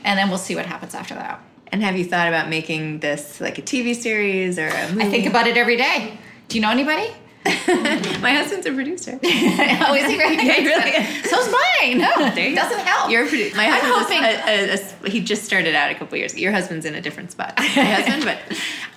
and 0.03 0.17
then 0.17 0.29
we'll 0.29 0.38
see 0.38 0.55
what 0.55 0.65
happens 0.65 0.95
after 0.95 1.15
that. 1.15 1.41
And 1.71 1.84
have 1.84 1.97
you 1.97 2.05
thought 2.05 2.27
about 2.27 2.49
making 2.49 2.99
this 2.99 3.39
like 3.39 3.58
a 3.58 3.62
TV 3.62 3.95
series 3.95 4.58
or 4.58 4.67
a 4.67 4.89
movie? 4.89 5.03
I 5.03 5.10
think 5.10 5.25
about 5.25 5.47
it 5.47 5.58
every 5.58 5.77
day. 5.77 6.17
Do 6.47 6.58
you 6.58 6.62
know 6.62 6.71
anybody? 6.71 7.12
My 7.45 8.34
husband's 8.34 8.65
a 8.65 8.73
producer. 8.73 9.12
oh, 9.23 9.95
is 9.95 10.05
he 10.10 10.17
really? 10.17 10.36
yeah, 10.45 10.58
really. 10.58 11.23
So's 11.23 11.47
mine. 11.47 11.99
No, 11.99 12.36
there 12.36 12.49
you 12.49 12.55
doesn't 12.55 12.79
help. 12.79 13.10
You're 13.10 13.25
a 13.25 13.27
producer. 13.27 13.55
My 13.55 13.67
husband. 13.67 14.25
A, 14.25 14.73
a, 14.73 15.08
a, 15.08 15.10
he 15.10 15.21
just 15.21 15.45
started 15.45 15.73
out 15.73 15.89
a 15.89 15.95
couple 15.95 16.17
years. 16.17 16.38
Your 16.38 16.51
husband's 16.51 16.86
in 16.86 16.95
a 16.95 17.01
different 17.01 17.32
spot. 17.32 17.53
My 17.58 17.63
husband, 17.63 18.25
but 18.25 18.39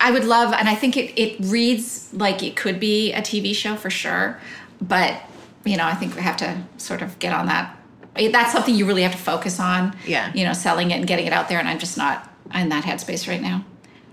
I 0.01 0.11
would 0.11 0.25
love, 0.25 0.51
and 0.53 0.67
I 0.67 0.75
think 0.75 0.97
it 0.97 1.17
it 1.19 1.37
reads 1.39 2.13
like 2.13 2.43
it 2.43 2.55
could 2.55 2.79
be 2.79 3.13
a 3.13 3.21
TV 3.21 3.55
show 3.55 3.75
for 3.75 3.89
sure. 3.89 4.39
But 4.81 5.21
you 5.63 5.77
know, 5.77 5.85
I 5.85 5.95
think 5.95 6.15
we 6.15 6.21
have 6.21 6.37
to 6.37 6.63
sort 6.77 7.01
of 7.01 7.17
get 7.19 7.33
on 7.33 7.45
that. 7.45 7.77
That's 8.15 8.51
something 8.51 8.75
you 8.75 8.85
really 8.85 9.03
have 9.03 9.13
to 9.13 9.17
focus 9.17 9.59
on. 9.59 9.95
Yeah. 10.05 10.31
You 10.33 10.43
know, 10.43 10.53
selling 10.53 10.91
it 10.91 10.95
and 10.95 11.07
getting 11.07 11.27
it 11.27 11.33
out 11.33 11.47
there, 11.47 11.59
and 11.59 11.69
I'm 11.69 11.79
just 11.79 11.97
not 11.97 12.29
in 12.53 12.69
that 12.69 12.83
headspace 12.83 13.27
right 13.27 13.41
now. 13.41 13.65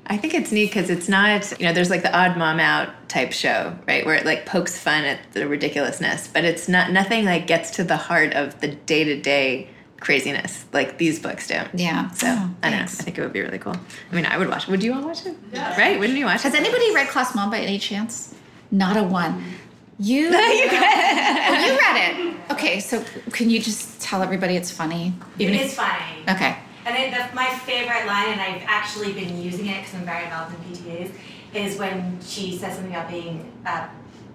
I 0.06 0.16
think 0.16 0.34
it's 0.34 0.50
neat 0.50 0.66
because 0.66 0.90
it's 0.90 1.08
not, 1.08 1.58
you 1.60 1.66
know, 1.66 1.72
there's 1.72 1.90
like 1.90 2.02
the 2.02 2.16
odd 2.16 2.36
mom 2.36 2.58
out 2.58 3.08
type 3.08 3.32
show, 3.32 3.76
right? 3.86 4.04
Where 4.04 4.16
it 4.16 4.26
like 4.26 4.44
pokes 4.44 4.76
fun 4.76 5.04
at 5.04 5.20
the 5.32 5.46
ridiculousness, 5.46 6.26
but 6.26 6.44
it's 6.44 6.68
not, 6.68 6.90
nothing 6.90 7.24
like 7.24 7.46
gets 7.46 7.70
to 7.72 7.84
the 7.84 7.96
heart 7.96 8.32
of 8.34 8.60
the 8.60 8.68
day 8.68 9.04
to 9.04 9.20
day 9.20 9.68
craziness 10.00 10.64
like 10.72 10.98
these 10.98 11.20
books 11.20 11.46
do. 11.46 11.60
Yeah. 11.74 12.10
So 12.10 12.26
oh, 12.28 12.50
I 12.62 12.70
don't 12.70 12.78
know. 12.80 12.84
I 12.84 12.86
think 12.86 13.18
it 13.18 13.22
would 13.22 13.32
be 13.32 13.40
really 13.40 13.58
cool. 13.58 13.76
I 14.10 14.14
mean, 14.14 14.26
I 14.26 14.36
would 14.36 14.48
watch. 14.48 14.64
it. 14.64 14.70
Would 14.70 14.82
you 14.82 14.94
all 14.94 15.02
watch 15.02 15.26
it? 15.26 15.36
Yeah. 15.52 15.78
Right? 15.78 15.98
Wouldn't 15.98 16.18
you 16.18 16.24
watch 16.24 16.42
Has 16.42 16.54
it? 16.54 16.58
Has 16.58 16.66
anybody 16.66 16.92
read 16.94 17.08
Class 17.08 17.34
Mom 17.34 17.50
by 17.50 17.60
any 17.60 17.78
chance? 17.78 18.34
Not 18.72 18.96
a 18.96 19.04
one. 19.04 19.44
You, 19.98 20.22
you, 20.22 20.30
oh, 20.32 21.66
you 21.66 21.78
read 21.78 22.16
it. 22.18 22.52
Okay, 22.52 22.80
so 22.80 23.04
can 23.30 23.50
you 23.50 23.60
just 23.60 24.00
tell 24.00 24.22
everybody 24.22 24.56
it's 24.56 24.70
funny? 24.70 25.12
Even 25.38 25.54
it 25.54 25.60
if, 25.60 25.66
is 25.66 25.74
funny. 25.74 26.22
Okay. 26.28 26.56
And 26.86 26.96
it, 26.96 27.10
the, 27.10 27.34
my 27.34 27.46
favorite 27.46 28.06
line, 28.06 28.28
and 28.28 28.40
I've 28.40 28.62
actually 28.66 29.12
been 29.12 29.40
using 29.40 29.66
it 29.66 29.82
because 29.82 29.94
I'm 29.94 30.04
very 30.04 30.24
involved 30.24 30.54
in 30.54 30.74
PTAs, 30.74 31.12
is 31.54 31.78
when 31.78 32.18
she 32.22 32.56
says 32.56 32.74
something 32.74 32.92
about 32.92 33.10
being 33.10 33.52
a 33.66 33.88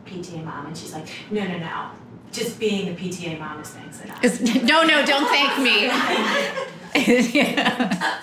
PTA 0.05 0.43
mom, 0.43 0.67
and 0.67 0.77
she's 0.77 0.93
like, 0.93 1.07
no, 1.31 1.45
no, 1.45 1.57
no. 1.57 1.91
Just 2.31 2.59
being 2.59 2.93
the 2.93 3.01
PTA 3.01 3.39
mom 3.39 3.61
is 3.61 3.69
thanks 3.69 4.01
enough. 4.01 4.41
no, 4.63 4.83
no, 4.83 5.05
don't 5.05 5.27
thank 5.27 5.57
me. 5.59 5.85
yeah. 7.39 8.21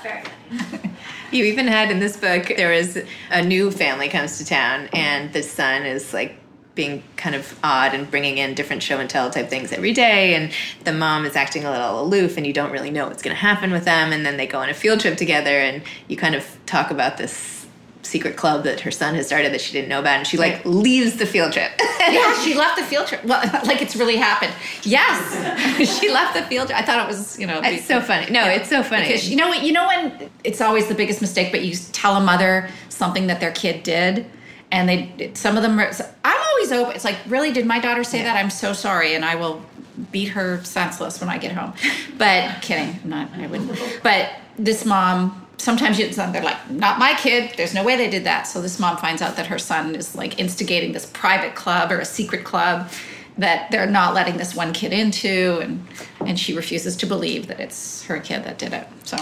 You 1.33 1.47
even 1.47 1.67
had 1.67 1.91
in 1.91 1.99
this 1.99 2.19
book, 2.19 2.53
there 2.59 2.75
is 2.75 3.03
a 3.31 3.43
new 3.43 3.71
family 3.71 4.11
comes 4.11 4.37
to 4.37 4.45
town, 4.45 4.91
and 4.93 5.33
the 5.33 5.43
son 5.43 5.87
is 5.87 6.13
like 6.13 6.37
being 6.75 7.03
kind 7.17 7.35
of 7.35 7.59
odd 7.63 7.93
and 7.93 8.11
bringing 8.11 8.39
in 8.39 8.55
different 8.55 8.83
show 8.83 8.99
and 8.99 9.11
tell 9.11 9.31
type 9.31 9.49
things 9.49 9.73
every 9.73 9.93
day 9.93 10.35
and 10.35 10.51
the 10.85 10.93
mom 10.93 11.27
is 11.27 11.37
acting 11.37 11.65
a 11.65 11.71
little 11.71 12.01
aloof 12.01 12.37
and 12.37 12.47
you 12.47 12.53
don't 12.53 12.73
really 12.73 12.91
know 12.91 13.07
what's 13.07 13.23
going 13.23 13.35
to 13.35 13.41
happen 13.41 13.71
with 13.73 13.85
them 13.85 14.13
and 14.13 14.25
then 14.25 14.39
they 14.39 14.47
go 14.47 14.59
on 14.59 14.71
a 14.71 14.75
field 14.75 14.99
trip 15.01 15.17
together 15.17 15.51
and 15.51 15.83
you 16.09 16.17
kind 16.17 16.35
of 16.35 16.47
talk 16.65 16.91
about 16.91 17.19
this 17.19 17.67
secret 18.03 18.37
club 18.37 18.65
that 18.65 18.81
her 18.81 18.91
son 18.91 19.15
has 19.15 19.27
started 19.27 19.53
that 19.53 19.61
she 19.61 19.73
didn't 19.73 19.89
know 19.89 20.01
about 20.01 20.19
and 20.19 20.27
she 20.27 20.37
like 20.37 20.65
leaves 20.65 21.17
the 21.17 21.27
field 21.27 21.53
trip. 21.53 21.71
Yeah 22.01 22.43
she 22.43 22.55
left 22.55 22.77
the 22.77 22.85
field 22.85 23.07
trip. 23.07 23.23
Well 23.25 23.41
like 23.65 23.81
it's 23.81 23.95
really 23.95 24.17
happened. 24.17 24.53
Yes. 24.83 25.21
She 26.01 26.11
left 26.11 26.35
the 26.35 26.43
field 26.43 26.69
trip. 26.69 26.79
I 26.79 26.83
thought 26.85 27.05
it 27.05 27.07
was 27.07 27.39
you 27.39 27.47
know 27.47 27.61
it's 27.63 27.87
so 27.87 28.01
funny. 28.01 28.31
No 28.31 28.41
yeah. 28.41 28.53
it's 28.53 28.69
so 28.69 28.83
funny. 28.83 29.07
Because 29.07 29.31
you 29.31 29.37
know 29.37 29.49
what 29.49 29.63
you 29.63 29.73
know 29.73 29.87
when 29.87 30.31
it's 30.43 30.61
always 30.61 30.89
the 30.89 30.95
biggest 30.95 31.21
mistake 31.21 31.53
but 31.53 31.63
you 31.63 31.77
tell 31.93 32.17
a 32.17 32.21
mother 32.21 32.69
something 32.89 33.29
that 33.29 33.41
their 33.41 33.53
kid 33.53 33.83
did 33.83 34.27
and 34.73 34.89
they 34.89 35.31
some 35.35 35.57
of 35.57 35.63
them 35.63 35.79
are, 35.79 35.93
i'm 36.25 36.42
always 36.53 36.73
open. 36.73 36.95
It's 36.95 37.05
like 37.05 37.19
really 37.27 37.53
did 37.53 37.67
my 37.67 37.79
daughter 37.79 38.05
say 38.05 38.19
yeah. 38.19 38.25
that? 38.25 38.37
I'm 38.37 38.51
so 38.51 38.73
sorry 38.73 39.15
and 39.15 39.25
i 39.25 39.35
will 39.35 39.65
beat 40.11 40.29
her 40.29 40.63
senseless 40.65 41.21
when 41.21 41.29
i 41.29 41.39
get 41.39 41.53
home. 41.53 41.75
But 42.17 42.63
kidding 42.63 42.99
I'm 43.03 43.11
not 43.11 43.31
i 43.35 43.47
wouldn't. 43.47 44.01
But 44.03 44.31
this 44.59 44.85
mom 44.85 45.39
sometimes 45.59 45.99
you, 45.99 46.09
they're 46.09 46.43
like 46.43 46.71
not 46.71 46.99
my 46.99 47.15
kid. 47.15 47.55
There's 47.57 47.75
no 47.75 47.85
way 47.85 47.97
they 47.97 48.11
did 48.11 48.25
that. 48.25 48.43
So 48.43 48.61
this 48.61 48.79
mom 48.79 48.97
finds 48.97 49.23
out 49.23 49.37
that 49.37 49.47
her 49.47 49.59
son 49.59 49.95
is 49.95 50.15
like 50.15 50.39
instigating 50.39 50.93
this 50.93 51.07
private 51.07 51.55
club 51.55 51.93
or 51.93 52.01
a 52.01 52.05
secret 52.05 52.45
club 52.45 52.91
that 53.39 53.71
they're 53.71 53.87
not 53.87 54.13
letting 54.13 54.37
this 54.37 54.55
one 54.55 54.73
kid 54.73 54.93
into 54.93 55.59
and 55.63 55.87
and 56.21 56.39
she 56.39 56.55
refuses 56.55 56.97
to 56.97 57.07
believe 57.07 57.47
that 57.47 57.61
it's 57.61 58.03
her 58.05 58.19
kid 58.21 58.45
that 58.45 58.59
did 58.59 58.73
it. 58.73 58.87
So 59.05 59.17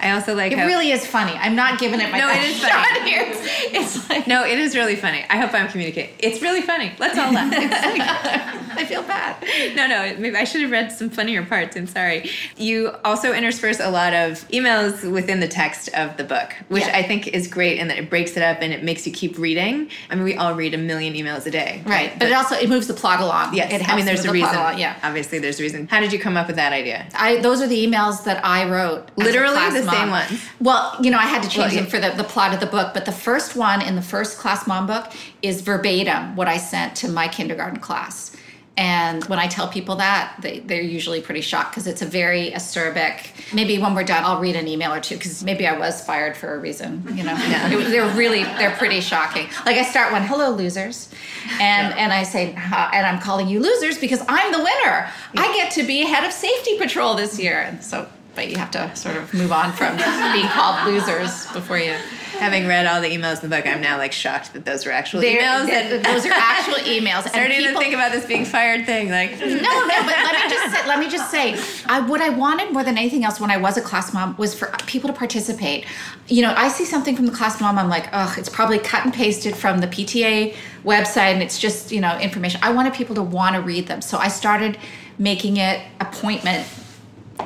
I 0.00 0.12
also 0.12 0.34
like 0.34 0.52
it 0.52 0.58
how, 0.58 0.66
really 0.66 0.90
is 0.90 1.06
funny. 1.06 1.32
I'm 1.32 1.54
not 1.54 1.78
giving 1.78 2.00
it 2.00 2.10
my 2.10 2.18
no, 2.18 2.28
it 2.30 2.42
is 2.42 2.60
funny. 2.64 3.08
Here. 3.08 3.22
It's, 3.26 4.08
like 4.08 4.26
no, 4.26 4.44
it 4.44 4.58
is 4.58 4.74
really 4.74 4.96
funny. 4.96 5.24
I 5.28 5.36
hope 5.36 5.54
I'm 5.54 5.68
communicating. 5.68 6.14
It's 6.18 6.42
really 6.42 6.62
funny. 6.62 6.92
Let's 6.98 7.18
all 7.18 7.32
laugh. 7.32 7.52
I 8.72 8.84
feel 8.84 9.02
bad. 9.02 9.44
No, 9.76 9.86
no, 9.86 10.16
maybe 10.18 10.36
I 10.36 10.44
should 10.44 10.62
have 10.62 10.70
read 10.70 10.92
some 10.92 11.10
funnier 11.10 11.44
parts. 11.44 11.76
I'm 11.76 11.86
sorry. 11.86 12.30
You 12.56 12.94
also 13.04 13.32
intersperse 13.32 13.80
a 13.80 13.90
lot 13.90 14.14
of 14.14 14.48
emails 14.48 15.10
within 15.10 15.40
the 15.40 15.48
text 15.48 15.88
of 15.94 16.16
the 16.16 16.24
book, 16.24 16.54
which 16.68 16.84
yeah. 16.84 16.96
I 16.96 17.02
think 17.02 17.28
is 17.28 17.46
great, 17.46 17.78
and 17.78 17.90
that 17.90 17.98
it 17.98 18.08
breaks 18.08 18.36
it 18.36 18.42
up 18.42 18.58
and 18.60 18.72
it 18.72 18.82
makes 18.82 19.06
you 19.06 19.12
keep 19.12 19.38
reading. 19.38 19.90
I 20.08 20.14
mean, 20.14 20.24
we 20.24 20.36
all 20.36 20.54
read 20.54 20.74
a 20.74 20.78
million 20.78 21.14
emails 21.14 21.46
a 21.46 21.50
day, 21.50 21.82
right? 21.84 22.10
But, 22.12 22.20
but 22.20 22.28
it 22.28 22.34
also 22.34 22.54
it 22.54 22.68
moves 22.68 22.86
the 22.86 22.94
plot 22.94 23.20
along. 23.20 23.54
Yes, 23.54 23.72
it 23.72 23.88
I 23.88 23.96
mean, 23.96 24.06
there's 24.06 24.24
a 24.24 24.32
reason. 24.32 24.78
Yeah, 24.78 24.98
obviously, 25.02 25.38
there's 25.38 25.58
a 25.60 25.62
reason. 25.62 25.86
How 25.88 26.00
did 26.00 26.12
you 26.12 26.18
come 26.18 26.36
up 26.36 26.46
with 26.46 26.56
that 26.56 26.72
idea? 26.72 27.06
I 27.14 27.36
those 27.36 27.60
are 27.60 27.66
the 27.66 27.86
emails 27.86 28.24
that 28.24 28.44
I 28.44 28.68
wrote. 28.68 29.10
Literally 29.16 29.80
the 29.80 29.89
mom. 29.90 30.00
same 30.00 30.10
ones. 30.10 30.42
Well, 30.60 30.96
you 31.00 31.10
know, 31.10 31.18
I 31.18 31.26
had 31.26 31.42
to 31.42 31.48
change 31.48 31.74
well, 31.74 31.82
them 31.82 31.86
for 31.86 31.98
the, 31.98 32.10
the 32.10 32.24
plot 32.24 32.54
of 32.54 32.60
the 32.60 32.66
book, 32.66 32.94
but 32.94 33.04
the 33.04 33.12
first 33.12 33.56
one 33.56 33.82
in 33.82 33.96
the 33.96 34.02
first 34.02 34.38
class 34.38 34.66
mom 34.66 34.86
book 34.86 35.12
is 35.42 35.60
verbatim 35.62 36.36
what 36.36 36.48
I 36.48 36.56
sent 36.56 36.96
to 36.96 37.08
my 37.08 37.28
kindergarten 37.28 37.80
class. 37.80 38.36
And 38.80 39.22
when 39.24 39.38
I 39.38 39.46
tell 39.46 39.68
people 39.68 39.96
that, 39.96 40.36
they, 40.40 40.60
they're 40.60 40.80
usually 40.80 41.20
pretty 41.20 41.42
shocked 41.42 41.72
because 41.72 41.86
it's 41.86 42.00
a 42.00 42.06
very 42.06 42.50
acerbic. 42.52 43.26
Maybe 43.52 43.78
when 43.78 43.94
we're 43.94 44.04
done, 44.04 44.24
I'll 44.24 44.40
read 44.40 44.56
an 44.56 44.66
email 44.66 44.90
or 44.90 45.00
two 45.00 45.16
because 45.16 45.44
maybe 45.44 45.66
I 45.66 45.78
was 45.78 46.02
fired 46.02 46.34
for 46.34 46.54
a 46.54 46.58
reason. 46.58 47.04
You 47.14 47.24
know, 47.24 47.32
yeah. 47.32 47.68
they're 47.68 48.16
really 48.16 48.44
they're 48.44 48.74
pretty 48.76 49.02
shocking. 49.02 49.48
Like 49.66 49.76
I 49.76 49.82
start 49.82 50.12
one, 50.12 50.22
"Hello, 50.22 50.50
losers," 50.50 51.10
and 51.60 51.94
yeah. 51.94 51.96
and 51.98 52.10
I 52.10 52.22
say, 52.22 52.54
uh, 52.54 52.90
and 52.94 53.06
I'm 53.06 53.20
calling 53.20 53.48
you 53.48 53.60
losers 53.60 53.98
because 53.98 54.22
I'm 54.28 54.50
the 54.50 54.58
winner. 54.58 55.10
Yeah. 55.34 55.42
I 55.42 55.52
get 55.54 55.72
to 55.72 55.82
be 55.82 56.00
head 56.06 56.24
of 56.24 56.32
safety 56.32 56.78
patrol 56.78 57.14
this 57.14 57.38
year, 57.38 57.60
and 57.60 57.84
so 57.84 58.08
but 58.40 58.48
you 58.48 58.56
have 58.56 58.70
to 58.70 58.96
sort 58.96 59.16
of 59.18 59.34
move 59.34 59.52
on 59.52 59.70
from 59.70 59.94
being 60.32 60.46
called 60.48 60.86
losers 60.90 61.44
before 61.52 61.76
you. 61.78 61.94
Having 62.38 62.66
read 62.68 62.86
all 62.86 63.02
the 63.02 63.08
emails 63.14 63.42
in 63.44 63.50
the 63.50 63.54
book, 63.54 63.66
I'm 63.66 63.82
now 63.82 63.98
like 63.98 64.12
shocked 64.12 64.54
that 64.54 64.64
those 64.64 64.86
were 64.86 64.92
actual 64.92 65.20
They're- 65.20 65.38
emails. 65.42 65.68
and 65.68 66.02
those 66.02 66.24
are 66.24 66.32
actual 66.34 66.76
emails. 66.84 67.24
and 67.24 67.28
Starting 67.32 67.58
people- 67.58 67.74
to 67.74 67.78
think 67.80 67.92
about 67.92 68.12
this 68.12 68.24
being 68.24 68.46
fired 68.46 68.86
thing, 68.86 69.10
like 69.10 69.38
no, 69.38 69.46
no, 69.46 70.02
but 70.06 70.06
let 70.06 70.32
me 70.42 70.48
just 70.48 70.74
say, 70.74 70.88
let 70.88 70.98
me 70.98 71.10
just 71.10 71.30
say, 71.30 71.82
I, 71.86 72.00
what 72.00 72.22
I 72.22 72.30
wanted 72.30 72.72
more 72.72 72.82
than 72.82 72.96
anything 72.96 73.26
else 73.26 73.38
when 73.40 73.50
I 73.50 73.58
was 73.58 73.76
a 73.76 73.82
class 73.82 74.14
mom 74.14 74.34
was 74.38 74.54
for 74.58 74.68
people 74.86 75.08
to 75.10 75.14
participate. 75.14 75.84
You 76.28 76.40
know, 76.40 76.54
I 76.56 76.68
see 76.68 76.86
something 76.86 77.14
from 77.14 77.26
the 77.26 77.32
class 77.32 77.60
mom, 77.60 77.76
I'm 77.78 77.90
like, 77.90 78.08
oh, 78.14 78.34
it's 78.38 78.48
probably 78.48 78.78
cut 78.78 79.04
and 79.04 79.12
pasted 79.12 79.54
from 79.54 79.80
the 79.80 79.86
PTA 79.86 80.54
website, 80.82 81.34
and 81.34 81.42
it's 81.42 81.58
just 81.58 81.92
you 81.92 82.00
know 82.00 82.18
information. 82.18 82.58
I 82.62 82.72
wanted 82.72 82.94
people 82.94 83.14
to 83.16 83.22
want 83.22 83.54
to 83.56 83.60
read 83.60 83.86
them, 83.86 84.00
so 84.00 84.16
I 84.16 84.28
started 84.28 84.78
making 85.18 85.58
it 85.58 85.82
appointment. 86.00 86.66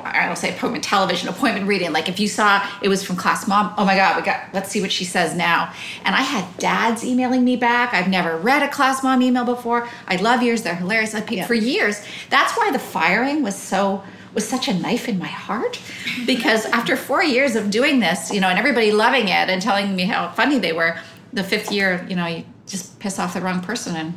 I 0.03 0.25
don't 0.25 0.37
say 0.37 0.55
appointment 0.55 0.83
television, 0.83 1.29
appointment 1.29 1.67
reading. 1.67 1.93
Like 1.93 2.09
if 2.09 2.19
you 2.19 2.27
saw 2.27 2.67
it 2.81 2.89
was 2.89 3.03
from 3.03 3.15
class 3.15 3.47
mom, 3.47 3.73
oh 3.77 3.85
my 3.85 3.95
God, 3.95 4.15
we 4.17 4.23
got 4.23 4.53
let's 4.53 4.69
see 4.69 4.81
what 4.81 4.91
she 4.91 5.05
says 5.05 5.35
now. 5.35 5.73
And 6.03 6.15
I 6.15 6.21
had 6.21 6.57
dads 6.57 7.03
emailing 7.03 7.43
me 7.43 7.55
back. 7.55 7.93
I've 7.93 8.09
never 8.09 8.37
read 8.37 8.63
a 8.63 8.69
class 8.69 9.03
mom 9.03 9.21
email 9.21 9.45
before. 9.45 9.87
I 10.07 10.17
love 10.17 10.43
yours, 10.43 10.63
they're 10.63 10.75
hilarious. 10.75 11.13
I 11.15 11.21
for 11.47 11.53
years. 11.53 12.05
That's 12.29 12.57
why 12.57 12.71
the 12.71 12.79
firing 12.79 13.43
was 13.43 13.55
so 13.55 14.03
was 14.33 14.47
such 14.47 14.67
a 14.67 14.73
knife 14.73 15.07
in 15.07 15.17
my 15.17 15.27
heart. 15.27 15.79
Because 16.25 16.65
after 16.77 16.95
four 16.95 17.23
years 17.23 17.55
of 17.55 17.71
doing 17.71 17.99
this, 17.99 18.31
you 18.31 18.41
know, 18.41 18.49
and 18.49 18.59
everybody 18.59 18.91
loving 18.91 19.29
it 19.29 19.49
and 19.49 19.61
telling 19.61 19.95
me 19.95 20.03
how 20.03 20.29
funny 20.31 20.59
they 20.59 20.73
were, 20.73 20.99
the 21.33 21.43
fifth 21.43 21.71
year, 21.71 22.05
you 22.09 22.15
know, 22.15 22.25
you 22.25 22.45
just 22.67 22.99
piss 22.99 23.17
off 23.17 23.33
the 23.33 23.41
wrong 23.41 23.61
person 23.61 23.95
and 23.95 24.13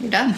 you're 0.00 0.10
done. 0.10 0.34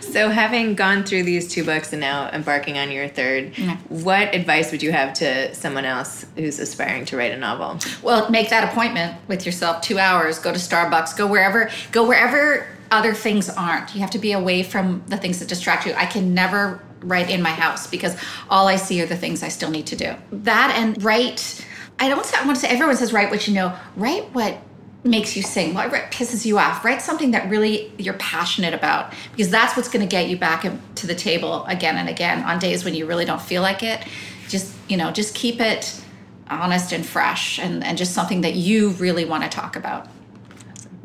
So, 0.00 0.28
having 0.28 0.74
gone 0.74 1.04
through 1.04 1.24
these 1.24 1.48
two 1.48 1.64
books 1.64 1.92
and 1.92 2.00
now 2.00 2.28
embarking 2.30 2.78
on 2.78 2.90
your 2.90 3.08
third, 3.08 3.56
what 3.88 4.34
advice 4.34 4.70
would 4.70 4.82
you 4.82 4.92
have 4.92 5.12
to 5.14 5.54
someone 5.54 5.84
else 5.84 6.24
who's 6.36 6.58
aspiring 6.58 7.04
to 7.06 7.16
write 7.16 7.32
a 7.32 7.36
novel? 7.36 7.78
Well, 8.02 8.30
make 8.30 8.50
that 8.50 8.70
appointment 8.70 9.16
with 9.28 9.44
yourself. 9.44 9.82
Two 9.82 9.98
hours. 9.98 10.38
Go 10.38 10.52
to 10.52 10.58
Starbucks. 10.58 11.16
Go 11.16 11.26
wherever. 11.26 11.70
Go 11.90 12.06
wherever 12.06 12.66
other 12.90 13.12
things 13.14 13.50
aren't. 13.50 13.94
You 13.94 14.00
have 14.02 14.10
to 14.10 14.18
be 14.18 14.32
away 14.32 14.62
from 14.62 15.02
the 15.08 15.16
things 15.16 15.40
that 15.40 15.48
distract 15.48 15.86
you. 15.86 15.94
I 15.94 16.06
can 16.06 16.32
never 16.34 16.80
write 17.00 17.28
in 17.28 17.42
my 17.42 17.50
house 17.50 17.86
because 17.86 18.16
all 18.48 18.68
I 18.68 18.76
see 18.76 19.02
are 19.02 19.06
the 19.06 19.16
things 19.16 19.42
I 19.42 19.48
still 19.48 19.70
need 19.70 19.86
to 19.88 19.96
do. 19.96 20.14
That 20.30 20.74
and 20.76 21.02
write. 21.02 21.64
I 21.98 22.08
don't 22.08 22.18
want 22.18 22.56
to 22.56 22.60
say 22.60 22.68
everyone 22.68 22.96
says 22.96 23.12
write 23.12 23.30
what 23.30 23.46
you 23.48 23.54
know. 23.54 23.76
Write 23.96 24.32
what 24.34 24.58
makes 25.04 25.36
you 25.36 25.42
sing, 25.42 25.74
what 25.74 25.90
pisses 26.10 26.46
you 26.46 26.58
off. 26.58 26.84
Write 26.84 27.02
something 27.02 27.32
that 27.32 27.48
really 27.50 27.92
you're 27.98 28.14
passionate 28.14 28.72
about 28.72 29.12
because 29.32 29.50
that's 29.50 29.76
what's 29.76 29.88
going 29.88 30.06
to 30.06 30.10
get 30.10 30.28
you 30.28 30.36
back 30.36 30.64
to 30.94 31.06
the 31.06 31.14
table 31.14 31.64
again 31.66 31.96
and 31.96 32.08
again 32.08 32.42
on 32.42 32.58
days 32.58 32.84
when 32.84 32.94
you 32.94 33.06
really 33.06 33.24
don't 33.24 33.42
feel 33.42 33.62
like 33.62 33.82
it. 33.82 34.06
Just 34.48 34.74
you 34.88 34.96
know, 34.96 35.10
just 35.10 35.34
keep 35.34 35.60
it 35.60 36.00
honest 36.48 36.92
and 36.92 37.04
fresh 37.04 37.58
and, 37.58 37.84
and 37.84 37.96
just 37.96 38.12
something 38.12 38.42
that 38.42 38.54
you 38.54 38.90
really 38.90 39.24
want 39.24 39.42
to 39.42 39.48
talk 39.48 39.76
about. 39.76 40.06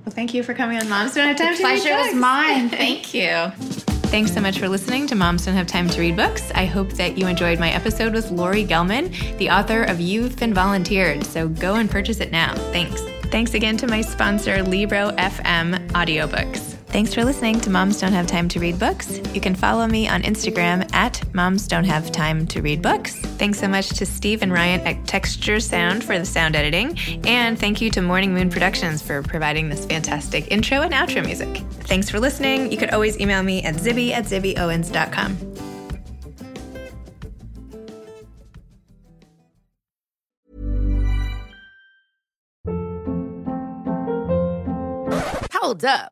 Well, 0.06 0.16
thank 0.16 0.34
you 0.34 0.44
for 0.44 0.54
coming 0.54 0.78
on 0.78 0.90
Moms 0.90 1.14
Don't 1.14 1.28
Have 1.28 1.38
Time 1.38 1.52
The 1.52 1.58
to 1.58 1.64
Read 1.64 1.82
pleasure 1.82 2.08
was 2.08 2.16
mine. 2.16 2.70
Thank 2.72 3.14
you. 3.14 3.52
Thanks 4.10 4.34
so 4.34 4.42
much 4.42 4.58
for 4.58 4.68
listening 4.68 5.06
to 5.08 5.16
Moms 5.16 5.46
Don't 5.46 5.54
Have 5.54 5.68
Time 5.68 5.88
to 5.88 6.00
Read 6.00 6.16
Books. 6.16 6.52
I 6.56 6.66
hope 6.66 6.94
that 6.94 7.16
you 7.16 7.28
enjoyed 7.28 7.60
my 7.60 7.70
episode 7.70 8.12
with 8.12 8.32
Laurie 8.32 8.66
Gelman, 8.66 9.38
the 9.38 9.52
author 9.52 9.84
of 9.84 10.00
You've 10.00 10.36
Been 10.36 10.52
Volunteered. 10.52 11.24
So 11.24 11.48
go 11.48 11.76
and 11.76 11.88
purchase 11.88 12.20
it 12.20 12.32
now. 12.32 12.56
Thanks. 12.72 13.02
Thanks 13.30 13.54
again 13.54 13.78
to 13.78 13.88
my 13.88 14.02
sponsor, 14.02 14.64
Libro 14.64 15.12
FM 15.12 15.88
Audiobooks. 15.90 16.69
Thanks 16.90 17.14
for 17.14 17.24
listening 17.24 17.62
to 17.62 17.70
Moms 17.70 18.02
Don't 18.02 18.14
Have 18.14 18.26
Time 18.26 18.50
to 18.50 18.60
Read 18.60 18.80
Books. 18.80 19.20
You 19.34 19.40
can 19.40 19.54
follow 19.54 19.86
me 19.88 20.08
on 20.08 20.24
Instagram 20.24 20.92
at 20.94 21.24
Moms 21.36 21.68
Don't 21.68 21.84
Have 21.86 22.12
Time 22.12 22.48
to 22.48 22.64
Read 22.64 22.82
Books. 22.82 23.16
Thanks 23.16 23.60
so 23.60 23.68
much 23.68 23.90
to 23.90 24.08
Steve 24.08 24.42
and 24.42 24.52
Ryan 24.52 24.82
at 24.82 25.06
Texture 25.06 25.60
Sound 25.60 26.04
for 26.04 26.18
the 26.18 26.26
sound 26.26 26.56
editing. 26.56 26.98
And 27.26 27.60
thank 27.60 27.80
you 27.80 27.92
to 27.92 28.02
Morning 28.02 28.34
Moon 28.34 28.50
Productions 28.50 29.04
for 29.04 29.22
providing 29.22 29.70
this 29.70 29.86
fantastic 29.86 30.52
intro 30.52 30.82
and 30.82 30.94
outro 30.94 31.24
music. 31.24 31.58
Thanks 31.84 32.10
for 32.10 32.20
listening. 32.20 32.72
You 32.72 32.78
could 32.78 32.90
always 32.90 33.20
email 33.20 33.44
me 33.44 33.64
at 33.64 33.76
zibby 33.76 34.12
at 34.12 34.26
zibbyowens.com. 34.26 35.38
Hold 45.54 45.86
up. 45.86 46.12